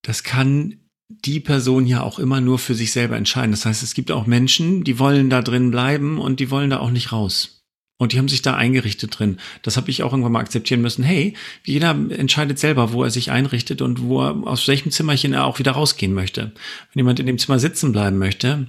das 0.01 0.23
kann 0.23 0.75
die 1.09 1.39
Person 1.39 1.87
ja 1.87 2.03
auch 2.03 2.19
immer 2.19 2.39
nur 2.39 2.59
für 2.59 2.75
sich 2.75 2.91
selber 2.91 3.17
entscheiden. 3.17 3.51
Das 3.51 3.65
heißt, 3.65 3.81
es 3.81 3.93
gibt 3.93 4.11
auch 4.11 4.27
Menschen, 4.27 4.83
die 4.83 4.99
wollen 4.99 5.29
da 5.29 5.41
drin 5.41 5.71
bleiben 5.71 6.19
und 6.19 6.39
die 6.39 6.51
wollen 6.51 6.69
da 6.69 6.79
auch 6.79 6.91
nicht 6.91 7.11
raus. 7.11 7.58
Und 7.99 8.13
die 8.13 8.17
haben 8.17 8.29
sich 8.29 8.41
da 8.41 8.55
eingerichtet 8.55 9.19
drin. 9.19 9.39
Das 9.61 9.75
habe 9.75 9.91
ich 9.91 10.03
auch 10.03 10.13
irgendwann 10.13 10.31
mal 10.31 10.39
akzeptieren 10.39 10.81
müssen. 10.81 11.03
Hey, 11.03 11.33
jeder 11.65 11.89
entscheidet 11.89 12.57
selber, 12.57 12.93
wo 12.93 13.03
er 13.03 13.09
sich 13.09 13.29
einrichtet 13.29 13.81
und 13.81 14.01
wo 14.01 14.21
er, 14.21 14.47
aus 14.47 14.69
welchem 14.69 14.89
Zimmerchen 14.89 15.33
er 15.33 15.45
auch 15.45 15.59
wieder 15.59 15.73
rausgehen 15.73 16.13
möchte. 16.13 16.53
Wenn 16.93 16.99
jemand 16.99 17.19
in 17.19 17.25
dem 17.25 17.37
Zimmer 17.37 17.59
sitzen 17.59 17.91
bleiben 17.91 18.17
möchte, 18.17 18.67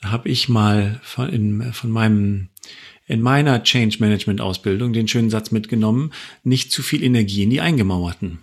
da 0.00 0.12
habe 0.12 0.28
ich 0.28 0.48
mal 0.48 1.00
von, 1.02 1.28
in, 1.30 1.72
von 1.72 1.90
meinem 1.90 2.48
in 3.06 3.20
meiner 3.20 3.62
Change 3.64 3.96
Management 3.98 4.40
Ausbildung 4.40 4.92
den 4.92 5.08
schönen 5.08 5.30
Satz 5.30 5.50
mitgenommen, 5.50 6.12
nicht 6.44 6.70
zu 6.70 6.82
viel 6.82 7.02
Energie 7.02 7.42
in 7.42 7.50
die 7.50 7.60
Eingemauerten. 7.60 8.38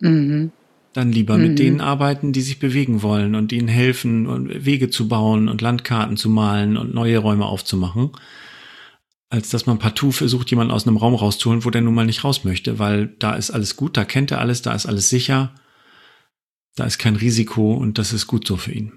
Mhm 0.00 0.50
dann 0.96 1.12
lieber 1.12 1.36
mhm. 1.36 1.42
mit 1.42 1.58
denen 1.58 1.80
arbeiten, 1.80 2.32
die 2.32 2.40
sich 2.40 2.58
bewegen 2.58 3.02
wollen 3.02 3.34
und 3.34 3.52
ihnen 3.52 3.68
helfen 3.68 4.26
und 4.26 4.64
Wege 4.64 4.88
zu 4.88 5.08
bauen 5.08 5.48
und 5.48 5.60
Landkarten 5.60 6.16
zu 6.16 6.30
malen 6.30 6.76
und 6.76 6.94
neue 6.94 7.18
Räume 7.18 7.44
aufzumachen, 7.44 8.12
als 9.28 9.50
dass 9.50 9.66
man 9.66 9.78
partout 9.78 10.12
versucht, 10.12 10.50
jemanden 10.50 10.72
aus 10.72 10.86
einem 10.86 10.96
Raum 10.96 11.14
rauszuholen, 11.14 11.64
wo 11.64 11.70
der 11.70 11.82
nun 11.82 11.94
mal 11.94 12.06
nicht 12.06 12.24
raus 12.24 12.44
möchte, 12.44 12.78
weil 12.78 13.08
da 13.18 13.34
ist 13.34 13.50
alles 13.50 13.76
gut, 13.76 13.96
da 13.96 14.04
kennt 14.04 14.30
er 14.30 14.40
alles, 14.40 14.62
da 14.62 14.74
ist 14.74 14.86
alles 14.86 15.10
sicher, 15.10 15.54
da 16.76 16.84
ist 16.84 16.98
kein 16.98 17.16
Risiko 17.16 17.74
und 17.74 17.98
das 17.98 18.12
ist 18.12 18.26
gut 18.26 18.46
so 18.46 18.56
für 18.56 18.72
ihn. 18.72 18.92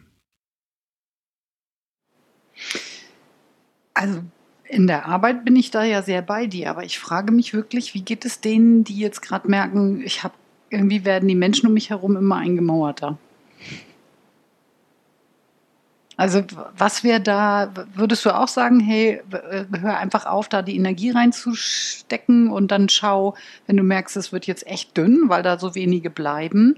Also 3.93 4.23
in 4.63 4.87
der 4.87 5.07
Arbeit 5.07 5.43
bin 5.43 5.55
ich 5.55 5.71
da 5.71 5.83
ja 5.83 6.01
sehr 6.03 6.21
bei 6.21 6.47
dir, 6.47 6.69
aber 6.69 6.83
ich 6.83 6.99
frage 6.99 7.33
mich 7.33 7.53
wirklich, 7.53 7.93
wie 7.93 8.03
geht 8.03 8.23
es 8.23 8.39
denen, 8.39 8.83
die 8.83 8.97
jetzt 8.97 9.21
gerade 9.21 9.49
merken, 9.49 10.01
ich 10.01 10.23
habe 10.23 10.35
irgendwie 10.69 11.05
werden 11.05 11.27
die 11.27 11.35
Menschen 11.35 11.67
um 11.67 11.73
mich 11.73 11.89
herum 11.89 12.15
immer 12.17 12.37
eingemauerter. 12.37 13.17
Also 16.19 16.43
was 16.77 17.05
wäre 17.05 17.21
da, 17.21 17.71
würdest 17.93 18.25
du 18.25 18.35
auch 18.35 18.49
sagen, 18.49 18.81
hey, 18.81 19.21
hör 19.79 19.97
einfach 19.97 20.25
auf, 20.25 20.49
da 20.49 20.61
die 20.61 20.75
Energie 20.75 21.11
reinzustecken 21.11 22.51
und 22.51 22.71
dann 22.71 22.89
schau, 22.89 23.35
wenn 23.67 23.77
du 23.77 23.83
merkst, 23.83 24.17
es 24.17 24.33
wird 24.33 24.45
jetzt 24.45 24.67
echt 24.67 24.97
dünn, 24.97 25.29
weil 25.29 25.43
da 25.43 25.57
so 25.57 25.75
wenige 25.75 26.09
bleiben, 26.09 26.75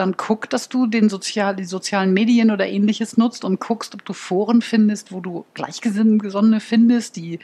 dann 0.00 0.16
guck, 0.16 0.50
dass 0.50 0.68
du 0.68 0.86
den 0.86 1.08
Sozial, 1.08 1.54
die 1.54 1.64
sozialen 1.64 2.12
Medien 2.12 2.50
oder 2.50 2.66
ähnliches 2.66 3.16
nutzt 3.16 3.44
und 3.44 3.60
guckst, 3.60 3.94
ob 3.94 4.04
du 4.04 4.12
Foren 4.12 4.62
findest, 4.62 5.12
wo 5.12 5.20
du 5.20 5.44
Gleichgesinnte 5.54 6.60
findest, 6.60 7.16
die 7.16 7.38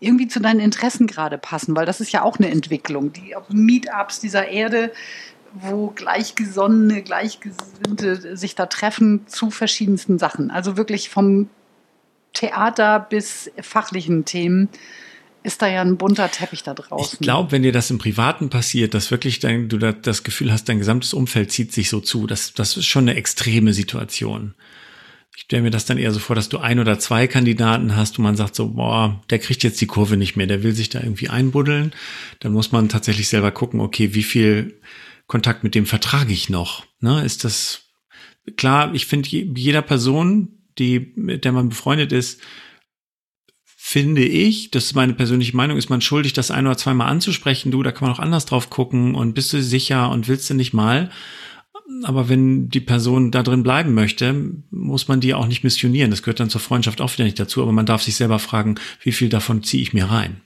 irgendwie 0.00 0.28
zu 0.28 0.40
deinen 0.40 0.60
Interessen 0.60 1.06
gerade 1.06 1.38
passen, 1.38 1.76
weil 1.76 1.86
das 1.86 2.00
ist 2.00 2.12
ja 2.12 2.22
auch 2.22 2.38
eine 2.38 2.50
Entwicklung. 2.50 3.12
Die 3.12 3.34
Meetups 3.48 4.20
dieser 4.20 4.48
Erde, 4.48 4.92
wo 5.52 5.88
Gleichgesonnene, 5.88 7.02
Gleichgesinnte 7.02 8.36
sich 8.36 8.54
da 8.54 8.66
treffen 8.66 9.26
zu 9.26 9.50
verschiedensten 9.50 10.18
Sachen. 10.18 10.50
Also 10.50 10.76
wirklich 10.76 11.10
vom 11.10 11.48
Theater 12.32 13.00
bis 13.08 13.50
fachlichen 13.60 14.24
Themen 14.24 14.68
ist 15.42 15.62
da 15.62 15.68
ja 15.68 15.80
ein 15.80 15.96
bunter 15.96 16.30
Teppich 16.30 16.62
da 16.62 16.74
draußen. 16.74 17.18
Ich 17.20 17.24
glaube, 17.24 17.52
wenn 17.52 17.62
dir 17.62 17.72
das 17.72 17.90
im 17.90 17.98
Privaten 17.98 18.50
passiert, 18.50 18.94
dass 18.94 19.10
wirklich 19.10 19.38
dein, 19.38 19.68
du 19.68 19.78
das 19.78 20.22
Gefühl 20.22 20.52
hast, 20.52 20.68
dein 20.68 20.78
gesamtes 20.78 21.14
Umfeld 21.14 21.50
zieht 21.50 21.72
sich 21.72 21.88
so 21.88 22.00
zu, 22.00 22.26
das, 22.26 22.52
das 22.52 22.76
ist 22.76 22.86
schon 22.86 23.04
eine 23.04 23.16
extreme 23.16 23.72
Situation. 23.72 24.54
Ich 25.36 25.44
stelle 25.44 25.62
mir 25.62 25.70
das 25.70 25.86
dann 25.86 25.96
eher 25.96 26.12
so 26.12 26.18
vor, 26.18 26.36
dass 26.36 26.48
du 26.48 26.58
ein 26.58 26.80
oder 26.80 26.98
zwei 26.98 27.26
Kandidaten 27.26 27.96
hast 27.96 28.18
und 28.18 28.24
man 28.24 28.36
sagt 28.36 28.54
so, 28.54 28.70
boah, 28.72 29.22
der 29.30 29.38
kriegt 29.38 29.62
jetzt 29.62 29.80
die 29.80 29.86
Kurve 29.86 30.16
nicht 30.16 30.36
mehr, 30.36 30.46
der 30.46 30.62
will 30.62 30.74
sich 30.74 30.90
da 30.90 31.00
irgendwie 31.00 31.30
einbuddeln. 31.30 31.92
Dann 32.40 32.52
muss 32.52 32.72
man 32.72 32.88
tatsächlich 32.88 33.28
selber 33.28 33.50
gucken, 33.50 33.80
okay, 33.80 34.14
wie 34.14 34.22
viel 34.22 34.80
Kontakt 35.26 35.64
mit 35.64 35.74
dem 35.74 35.86
vertrage 35.86 36.32
ich 36.32 36.50
noch? 36.50 36.84
Ne, 37.00 37.24
ist 37.24 37.44
das 37.44 37.84
klar? 38.56 38.92
Ich 38.94 39.06
finde, 39.06 39.28
jeder 39.30 39.82
Person, 39.82 40.58
die, 40.78 41.12
mit 41.16 41.44
der 41.44 41.52
man 41.52 41.68
befreundet 41.70 42.12
ist, 42.12 42.40
finde 43.90 44.22
ich, 44.22 44.70
das 44.70 44.84
ist 44.84 44.94
meine 44.94 45.14
persönliche 45.14 45.56
Meinung, 45.56 45.76
ist 45.76 45.90
man 45.90 46.00
schuldig, 46.00 46.32
das 46.32 46.52
ein 46.52 46.64
oder 46.64 46.76
zweimal 46.76 47.08
anzusprechen. 47.08 47.72
Du, 47.72 47.82
da 47.82 47.90
kann 47.90 48.06
man 48.06 48.16
auch 48.16 48.20
anders 48.20 48.46
drauf 48.46 48.70
gucken 48.70 49.16
und 49.16 49.34
bist 49.34 49.52
du 49.52 49.60
sicher 49.60 50.10
und 50.10 50.28
willst 50.28 50.48
du 50.48 50.54
nicht 50.54 50.72
mal. 50.72 51.10
Aber 52.04 52.28
wenn 52.28 52.68
die 52.68 52.78
Person 52.78 53.32
da 53.32 53.42
drin 53.42 53.64
bleiben 53.64 53.92
möchte, 53.92 54.52
muss 54.70 55.08
man 55.08 55.20
die 55.20 55.34
auch 55.34 55.48
nicht 55.48 55.64
missionieren. 55.64 56.12
Das 56.12 56.22
gehört 56.22 56.38
dann 56.38 56.50
zur 56.50 56.60
Freundschaft 56.60 57.00
auch 57.00 57.12
wieder 57.12 57.24
nicht 57.24 57.40
dazu. 57.40 57.62
Aber 57.62 57.72
man 57.72 57.84
darf 57.84 58.00
sich 58.00 58.14
selber 58.14 58.38
fragen, 58.38 58.76
wie 59.02 59.10
viel 59.10 59.28
davon 59.28 59.64
ziehe 59.64 59.82
ich 59.82 59.92
mir 59.92 60.04
rein? 60.04 60.40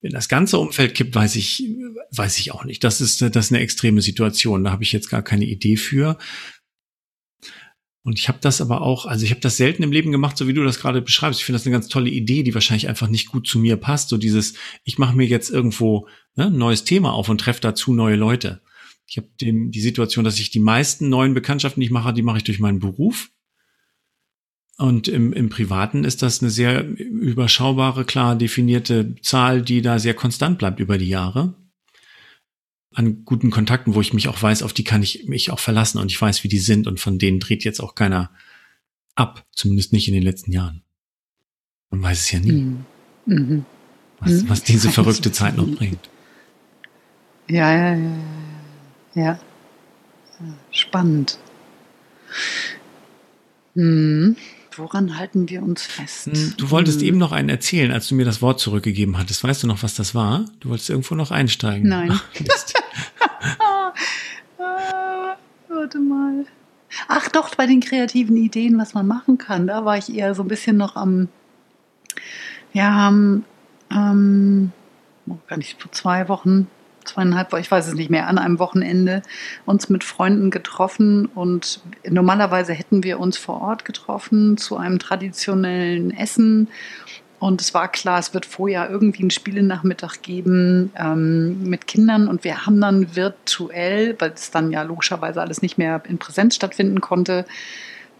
Wenn 0.00 0.12
das 0.12 0.30
ganze 0.30 0.56
Umfeld 0.56 0.94
kippt, 0.94 1.14
weiß 1.14 1.36
ich, 1.36 1.62
weiß 2.10 2.38
ich 2.38 2.52
auch 2.52 2.64
nicht. 2.64 2.84
Das 2.84 3.02
ist, 3.02 3.20
das 3.20 3.46
ist 3.46 3.52
eine 3.52 3.60
extreme 3.60 4.00
Situation. 4.00 4.64
Da 4.64 4.70
habe 4.70 4.82
ich 4.82 4.92
jetzt 4.92 5.10
gar 5.10 5.22
keine 5.22 5.44
Idee 5.44 5.76
für. 5.76 6.16
Und 8.06 8.20
ich 8.20 8.28
habe 8.28 8.38
das 8.40 8.60
aber 8.60 8.82
auch, 8.82 9.04
also 9.06 9.24
ich 9.24 9.32
habe 9.32 9.40
das 9.40 9.56
selten 9.56 9.82
im 9.82 9.90
Leben 9.90 10.12
gemacht, 10.12 10.36
so 10.36 10.46
wie 10.46 10.54
du 10.54 10.62
das 10.62 10.78
gerade 10.78 11.02
beschreibst. 11.02 11.40
Ich 11.40 11.44
finde 11.44 11.58
das 11.58 11.66
eine 11.66 11.72
ganz 11.72 11.88
tolle 11.88 12.08
Idee, 12.08 12.44
die 12.44 12.54
wahrscheinlich 12.54 12.88
einfach 12.88 13.08
nicht 13.08 13.26
gut 13.26 13.48
zu 13.48 13.58
mir 13.58 13.76
passt. 13.76 14.10
So 14.10 14.16
dieses, 14.16 14.54
ich 14.84 14.96
mache 14.96 15.16
mir 15.16 15.26
jetzt 15.26 15.50
irgendwo 15.50 16.06
ne, 16.36 16.46
ein 16.46 16.56
neues 16.56 16.84
Thema 16.84 17.12
auf 17.12 17.28
und 17.28 17.40
treffe 17.40 17.60
dazu 17.60 17.92
neue 17.92 18.14
Leute. 18.14 18.60
Ich 19.08 19.16
habe 19.16 19.26
die 19.36 19.80
Situation, 19.80 20.24
dass 20.24 20.38
ich 20.38 20.50
die 20.50 20.60
meisten 20.60 21.08
neuen 21.08 21.34
Bekanntschaften, 21.34 21.80
die 21.80 21.86
ich 21.86 21.90
mache, 21.90 22.14
die 22.14 22.22
mache 22.22 22.36
ich 22.38 22.44
durch 22.44 22.60
meinen 22.60 22.78
Beruf. 22.78 23.30
Und 24.78 25.08
im, 25.08 25.32
im 25.32 25.48
Privaten 25.48 26.04
ist 26.04 26.22
das 26.22 26.40
eine 26.40 26.50
sehr 26.52 26.86
überschaubare, 26.86 28.04
klar 28.04 28.36
definierte 28.36 29.16
Zahl, 29.20 29.62
die 29.62 29.82
da 29.82 29.98
sehr 29.98 30.14
konstant 30.14 30.58
bleibt 30.58 30.78
über 30.78 30.96
die 30.96 31.08
Jahre 31.08 31.56
an 32.96 33.24
guten 33.26 33.50
Kontakten, 33.50 33.94
wo 33.94 34.00
ich 34.00 34.14
mich 34.14 34.26
auch 34.28 34.42
weiß, 34.42 34.62
auf 34.62 34.72
die 34.72 34.84
kann 34.84 35.02
ich 35.02 35.26
mich 35.28 35.50
auch 35.50 35.58
verlassen 35.58 35.98
und 35.98 36.10
ich 36.10 36.20
weiß, 36.20 36.42
wie 36.44 36.48
die 36.48 36.58
sind 36.58 36.86
und 36.86 36.98
von 36.98 37.18
denen 37.18 37.40
dreht 37.40 37.62
jetzt 37.62 37.80
auch 37.80 37.94
keiner 37.94 38.30
ab, 39.14 39.44
zumindest 39.52 39.92
nicht 39.92 40.08
in 40.08 40.14
den 40.14 40.22
letzten 40.22 40.50
Jahren. 40.50 40.82
Man 41.90 42.02
weiß 42.02 42.20
es 42.20 42.30
ja 42.32 42.40
nie, 42.40 42.52
mhm. 42.52 42.84
mhm. 43.26 43.64
Was, 44.18 44.30
mhm. 44.30 44.48
was 44.48 44.62
diese 44.62 44.90
verrückte 44.92 45.30
Zeit 45.30 45.58
noch 45.58 45.68
bringt. 45.68 46.08
Ja, 47.48 47.70
ja, 47.70 47.94
ja, 47.94 48.10
ja. 49.14 49.22
ja. 49.22 49.40
Spannend. 50.70 51.38
Hm. 53.74 54.36
Woran 54.74 55.18
halten 55.18 55.48
wir 55.48 55.62
uns 55.62 55.82
fest? 55.82 56.26
Hm, 56.26 56.54
du 56.56 56.70
wolltest 56.70 57.00
hm. 57.00 57.08
eben 57.08 57.18
noch 57.18 57.32
einen 57.32 57.50
erzählen, 57.50 57.92
als 57.92 58.08
du 58.08 58.14
mir 58.14 58.24
das 58.24 58.42
Wort 58.42 58.58
zurückgegeben 58.58 59.18
hattest. 59.18 59.44
Weißt 59.44 59.62
du 59.62 59.66
noch, 59.66 59.82
was 59.82 59.94
das 59.94 60.14
war? 60.14 60.46
Du 60.60 60.70
wolltest 60.70 60.90
irgendwo 60.90 61.14
noch 61.14 61.30
einsteigen. 61.30 61.88
Nein. 61.88 62.18
ah, 63.58 63.92
warte 65.68 65.98
mal. 65.98 66.46
Ach 67.08 67.28
doch, 67.28 67.54
bei 67.54 67.66
den 67.66 67.80
kreativen 67.80 68.36
Ideen, 68.36 68.78
was 68.78 68.94
man 68.94 69.06
machen 69.06 69.38
kann. 69.38 69.66
Da 69.66 69.84
war 69.84 69.98
ich 69.98 70.14
eher 70.14 70.34
so 70.34 70.42
ein 70.42 70.48
bisschen 70.48 70.76
noch 70.76 70.96
am, 70.96 71.28
haben, 72.74 73.44
ähm, 73.90 74.72
gar 75.48 75.56
nicht 75.56 75.80
vor 75.80 75.92
zwei 75.92 76.28
Wochen, 76.28 76.68
zweieinhalb 77.04 77.52
Wochen, 77.52 77.60
ich 77.60 77.70
weiß 77.70 77.88
es 77.88 77.94
nicht 77.94 78.10
mehr, 78.10 78.26
an 78.28 78.38
einem 78.38 78.58
Wochenende 78.58 79.22
uns 79.64 79.88
mit 79.88 80.04
Freunden 80.04 80.50
getroffen 80.50 81.26
und 81.26 81.80
normalerweise 82.08 82.72
hätten 82.72 83.02
wir 83.02 83.20
uns 83.20 83.38
vor 83.38 83.60
Ort 83.60 83.84
getroffen 83.84 84.56
zu 84.56 84.76
einem 84.76 84.98
traditionellen 84.98 86.10
Essen. 86.10 86.68
Und 87.38 87.60
es 87.60 87.74
war 87.74 87.88
klar, 87.88 88.18
es 88.18 88.32
wird 88.32 88.46
vorher 88.46 88.88
irgendwie 88.88 89.20
einen 89.20 89.30
Spielenachmittag 89.30 90.22
geben 90.22 90.92
ähm, 90.96 91.68
mit 91.68 91.86
Kindern. 91.86 92.28
Und 92.28 92.44
wir 92.44 92.66
haben 92.66 92.80
dann 92.80 93.14
virtuell, 93.14 94.16
weil 94.18 94.32
es 94.32 94.50
dann 94.50 94.72
ja 94.72 94.82
logischerweise 94.82 95.40
alles 95.40 95.60
nicht 95.60 95.76
mehr 95.76 96.02
in 96.08 96.18
Präsenz 96.18 96.54
stattfinden 96.54 97.00
konnte, 97.00 97.44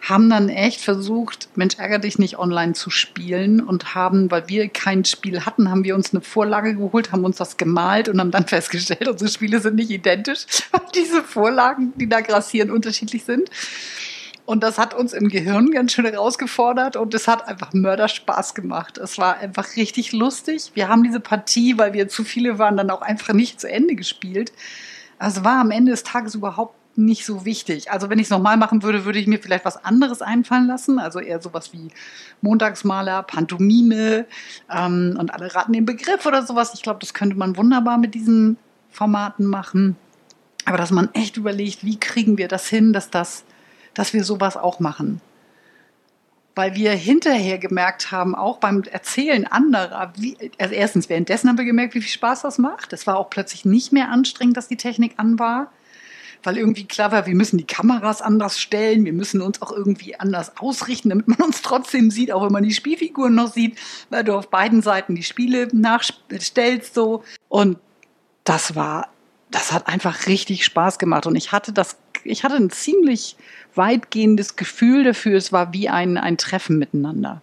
haben 0.00 0.30
dann 0.30 0.48
echt 0.48 0.82
versucht, 0.82 1.48
Mensch, 1.56 1.78
ärger 1.78 1.98
dich 1.98 2.18
nicht 2.18 2.38
online 2.38 2.74
zu 2.74 2.90
spielen 2.90 3.60
und 3.60 3.94
haben, 3.94 4.30
weil 4.30 4.48
wir 4.48 4.68
kein 4.68 5.04
Spiel 5.04 5.44
hatten, 5.44 5.70
haben 5.70 5.84
wir 5.84 5.94
uns 5.94 6.12
eine 6.12 6.20
Vorlage 6.20 6.74
geholt, 6.74 7.12
haben 7.12 7.24
uns 7.24 7.38
das 7.38 7.56
gemalt 7.56 8.08
und 8.08 8.20
haben 8.20 8.30
dann 8.30 8.44
festgestellt, 8.46 9.08
unsere 9.08 9.30
Spiele 9.30 9.60
sind 9.60 9.76
nicht 9.76 9.90
identisch, 9.90 10.46
weil 10.70 10.82
diese 10.94 11.22
Vorlagen, 11.22 11.92
die 11.96 12.08
da 12.08 12.20
grassieren, 12.20 12.70
unterschiedlich 12.70 13.24
sind. 13.24 13.50
Und 14.46 14.62
das 14.62 14.78
hat 14.78 14.94
uns 14.94 15.12
im 15.12 15.28
Gehirn 15.28 15.72
ganz 15.72 15.92
schön 15.92 16.06
herausgefordert 16.06 16.96
und 16.96 17.12
es 17.14 17.26
hat 17.26 17.48
einfach 17.48 17.72
Mörderspaß 17.72 18.54
gemacht. 18.54 18.96
Es 18.96 19.18
war 19.18 19.38
einfach 19.38 19.74
richtig 19.74 20.12
lustig. 20.12 20.70
Wir 20.74 20.88
haben 20.88 21.02
diese 21.02 21.18
Partie, 21.18 21.76
weil 21.78 21.92
wir 21.92 22.08
zu 22.08 22.22
viele 22.22 22.58
waren, 22.58 22.76
dann 22.76 22.90
auch 22.90 23.02
einfach 23.02 23.34
nicht 23.34 23.60
zu 23.60 23.68
Ende 23.68 23.96
gespielt. 23.96 24.52
Also 25.18 25.44
war 25.44 25.60
am 25.60 25.72
Ende 25.72 25.90
des 25.90 26.04
Tages 26.04 26.36
überhaupt 26.36 26.76
nicht 26.96 27.26
so 27.26 27.44
wichtig. 27.44 27.90
Also 27.90 28.08
wenn 28.08 28.18
ich 28.18 28.26
es 28.26 28.30
nochmal 28.30 28.56
machen 28.56 28.82
würde, 28.82 29.04
würde 29.04 29.18
ich 29.18 29.26
mir 29.26 29.38
vielleicht 29.38 29.64
was 29.64 29.84
anderes 29.84 30.22
einfallen 30.22 30.66
lassen. 30.66 30.98
Also 30.98 31.18
eher 31.18 31.42
sowas 31.42 31.72
wie 31.72 31.88
Montagsmaler, 32.40 33.24
Pantomime 33.24 34.26
ähm, 34.72 35.16
und 35.18 35.34
alle 35.34 35.54
raten 35.54 35.72
den 35.72 35.86
Begriff 35.86 36.24
oder 36.24 36.46
sowas. 36.46 36.72
Ich 36.74 36.82
glaube, 36.82 37.00
das 37.00 37.14
könnte 37.14 37.36
man 37.36 37.56
wunderbar 37.56 37.98
mit 37.98 38.14
diesen 38.14 38.56
Formaten 38.90 39.46
machen. 39.46 39.96
Aber 40.64 40.78
dass 40.78 40.90
man 40.90 41.10
echt 41.14 41.36
überlegt, 41.36 41.84
wie 41.84 41.98
kriegen 41.98 42.38
wir 42.38 42.48
das 42.48 42.66
hin, 42.68 42.92
dass 42.92 43.10
das, 43.10 43.44
dass 43.96 44.12
wir 44.12 44.22
sowas 44.22 44.56
auch 44.56 44.78
machen. 44.78 45.20
Weil 46.54 46.74
wir 46.76 46.92
hinterher 46.92 47.58
gemerkt 47.58 48.12
haben, 48.12 48.34
auch 48.34 48.58
beim 48.58 48.82
Erzählen 48.84 49.46
anderer, 49.46 50.12
wie, 50.16 50.36
also 50.58 50.72
erstens, 50.72 51.08
währenddessen 51.08 51.48
haben 51.48 51.58
wir 51.58 51.64
gemerkt, 51.64 51.94
wie 51.94 52.00
viel 52.00 52.12
Spaß 52.12 52.42
das 52.42 52.58
macht. 52.58 52.92
Es 52.92 53.06
war 53.08 53.18
auch 53.18 53.28
plötzlich 53.28 53.64
nicht 53.64 53.92
mehr 53.92 54.10
anstrengend, 54.10 54.56
dass 54.56 54.68
die 54.68 54.76
Technik 54.76 55.14
an 55.16 55.38
war 55.40 55.72
weil 56.46 56.58
irgendwie 56.58 56.84
klar 56.84 57.10
war, 57.10 57.26
wir 57.26 57.34
müssen 57.34 57.58
die 57.58 57.66
Kameras 57.66 58.22
anders 58.22 58.60
stellen, 58.60 59.04
wir 59.04 59.12
müssen 59.12 59.40
uns 59.40 59.60
auch 59.62 59.72
irgendwie 59.72 60.18
anders 60.18 60.56
ausrichten, 60.58 61.08
damit 61.08 61.26
man 61.26 61.40
uns 61.40 61.60
trotzdem 61.60 62.10
sieht, 62.10 62.30
auch 62.30 62.44
wenn 62.44 62.52
man 62.52 62.62
die 62.62 62.72
Spielfiguren 62.72 63.34
noch 63.34 63.52
sieht, 63.52 63.78
weil 64.10 64.22
du 64.22 64.34
auf 64.34 64.48
beiden 64.48 64.80
Seiten 64.80 65.16
die 65.16 65.24
Spiele 65.24 65.68
nachstellst 65.72 66.94
so. 66.94 67.24
Und 67.48 67.78
das 68.44 68.76
war, 68.76 69.08
das 69.50 69.72
hat 69.72 69.88
einfach 69.88 70.28
richtig 70.28 70.64
Spaß 70.64 70.98
gemacht. 70.98 71.26
Und 71.26 71.34
ich 71.34 71.50
hatte 71.50 71.72
das, 71.72 71.96
ich 72.28 72.44
hatte 72.44 72.56
ein 72.56 72.70
ziemlich 72.70 73.36
weitgehendes 73.74 74.56
Gefühl 74.56 75.04
dafür, 75.04 75.36
es 75.36 75.52
war 75.52 75.72
wie 75.72 75.88
ein, 75.88 76.16
ein 76.16 76.38
Treffen 76.38 76.78
miteinander. 76.78 77.42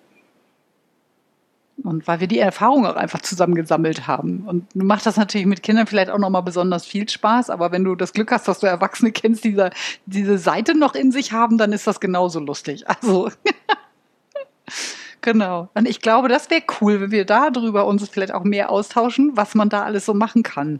Und 1.83 2.07
weil 2.07 2.19
wir 2.19 2.27
die 2.27 2.39
Erfahrung 2.39 2.85
auch 2.85 2.95
einfach 2.95 3.21
zusammen 3.21 3.55
gesammelt 3.55 4.07
haben. 4.07 4.43
Und 4.47 4.75
macht 4.75 5.05
das 5.05 5.17
natürlich 5.17 5.47
mit 5.47 5.63
Kindern 5.63 5.87
vielleicht 5.87 6.11
auch 6.11 6.19
nochmal 6.19 6.43
besonders 6.43 6.85
viel 6.85 7.09
Spaß. 7.09 7.49
Aber 7.49 7.71
wenn 7.71 7.83
du 7.83 7.95
das 7.95 8.13
Glück 8.13 8.31
hast, 8.31 8.47
dass 8.47 8.59
du 8.59 8.67
Erwachsene 8.67 9.11
kennst, 9.11 9.43
die 9.43 9.49
diese, 9.49 9.71
diese 10.05 10.37
Seite 10.37 10.77
noch 10.77 10.93
in 10.93 11.11
sich 11.11 11.33
haben, 11.33 11.57
dann 11.57 11.73
ist 11.73 11.87
das 11.87 11.99
genauso 11.99 12.39
lustig. 12.39 12.87
Also, 12.87 13.31
genau. 15.21 15.69
Und 15.73 15.87
ich 15.87 15.99
glaube, 15.99 16.29
das 16.29 16.49
wäre 16.49 16.63
cool, 16.79 17.01
wenn 17.01 17.11
wir 17.11 17.25
darüber 17.25 17.85
uns 17.85 18.07
vielleicht 18.07 18.33
auch 18.33 18.43
mehr 18.43 18.69
austauschen, 18.69 19.35
was 19.35 19.55
man 19.55 19.69
da 19.69 19.83
alles 19.83 20.05
so 20.05 20.13
machen 20.13 20.43
kann. 20.43 20.79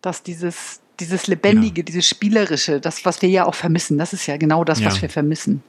Dass 0.00 0.22
dieses, 0.22 0.80
dieses 1.00 1.26
Lebendige, 1.26 1.80
ja. 1.80 1.84
dieses 1.84 2.06
Spielerische, 2.08 2.80
das, 2.80 3.04
was 3.04 3.22
wir 3.22 3.28
ja 3.28 3.46
auch 3.46 3.54
vermissen, 3.54 3.98
das 3.98 4.12
ist 4.12 4.26
ja 4.26 4.36
genau 4.36 4.64
das, 4.64 4.80
ja. 4.80 4.86
was 4.86 5.02
wir 5.02 5.08
vermissen. 5.08 5.62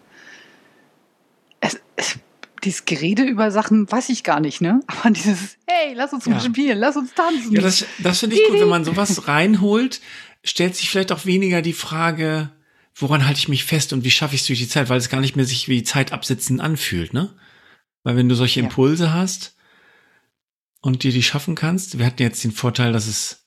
Es, 1.60 1.80
es, 1.96 2.20
dieses 2.64 2.86
Gerede 2.86 3.24
über 3.24 3.52
Sachen 3.52 3.90
weiß 3.92 4.10
ich 4.10 4.24
gar 4.24 4.40
nicht, 4.40 4.62
ne? 4.62 4.82
Aber 4.88 5.12
dieses, 5.12 5.58
hey, 5.68 5.94
lass 5.96 6.14
uns 6.14 6.26
ja. 6.26 6.40
spielen, 6.40 6.78
lass 6.78 6.96
uns 6.96 7.14
tanzen. 7.14 7.52
Ja, 7.54 7.62
das, 7.62 7.86
das 8.00 8.20
finde 8.20 8.36
ich 8.36 8.48
gut, 8.48 8.60
wenn 8.60 8.70
man 8.70 8.86
sowas 8.86 9.28
reinholt, 9.28 10.02
stellt 10.44 10.76
sich 10.76 10.90
vielleicht 10.90 11.12
auch 11.12 11.26
weniger 11.26 11.62
die 11.62 11.74
Frage, 11.74 12.52
woran 12.94 13.26
halte 13.26 13.40
ich 13.40 13.48
mich 13.48 13.66
fest 13.66 13.94
und 13.94 14.04
wie 14.04 14.12
schaffe 14.12 14.36
ich 14.36 14.42
es 14.42 14.48
durch 14.48 14.60
die 14.60 14.68
Zeit, 14.68 14.90
weil 14.90 14.98
es 14.98 15.10
gar 15.10 15.22
nicht 15.22 15.36
mehr 15.36 15.46
sich 15.46 15.68
wie 15.68 15.84
Zeit 15.84 16.12
absitzen 16.12 16.62
anfühlt, 16.62 17.14
ne? 17.14 17.34
Weil 18.04 18.16
wenn 18.18 18.30
du 18.30 18.36
solche 18.36 18.60
Impulse 18.60 19.06
ja. 19.06 19.14
hast 19.14 19.56
und 20.82 21.02
dir 21.02 21.12
die 21.12 21.24
schaffen 21.24 21.56
kannst, 21.56 21.98
wir 21.98 22.06
hatten 22.06 22.22
jetzt 22.22 22.44
den 22.44 22.52
Vorteil, 22.52 22.94
dass 22.94 23.08
es 23.08 23.45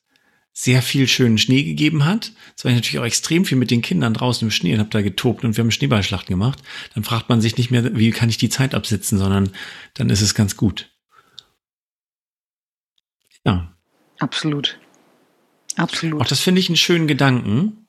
sehr 0.61 0.83
viel 0.83 1.07
schönen 1.07 1.39
Schnee 1.39 1.63
gegeben 1.63 2.05
hat. 2.05 2.33
Es 2.57 2.65
war 2.65 2.73
natürlich 2.73 2.99
auch 2.99 3.05
extrem 3.05 3.45
viel 3.45 3.57
mit 3.57 3.71
den 3.71 3.81
Kindern 3.81 4.13
draußen 4.13 4.45
im 4.45 4.51
Schnee 4.51 4.75
und 4.75 4.81
habe 4.81 4.91
da 4.91 5.03
getobt 5.03 5.45
und 5.45 5.57
wir 5.57 5.63
haben 5.63 5.71
Schneeballschlachten 5.71 6.33
gemacht. 6.33 6.61
Dann 6.95 7.05
fragt 7.05 7.29
man 7.29 7.41
sich 7.41 7.57
nicht 7.57 7.71
mehr, 7.71 7.97
wie 7.97 8.11
kann 8.11 8.29
ich 8.29 8.39
die 8.39 8.49
Zeit 8.49 8.75
absitzen, 8.75 9.19
sondern 9.19 9.51
dann 9.95 10.11
ist 10.11 10.21
es 10.21 10.35
ganz 10.35 10.57
gut. 10.57 10.91
Ja. 13.47 13.73
Absolut. 14.19 14.81
Absolut. 15.77 16.21
Auch 16.21 16.27
das 16.27 16.41
finde 16.41 16.59
ich 16.59 16.69
einen 16.69 16.77
schönen 16.77 17.07
Gedanken, 17.07 17.87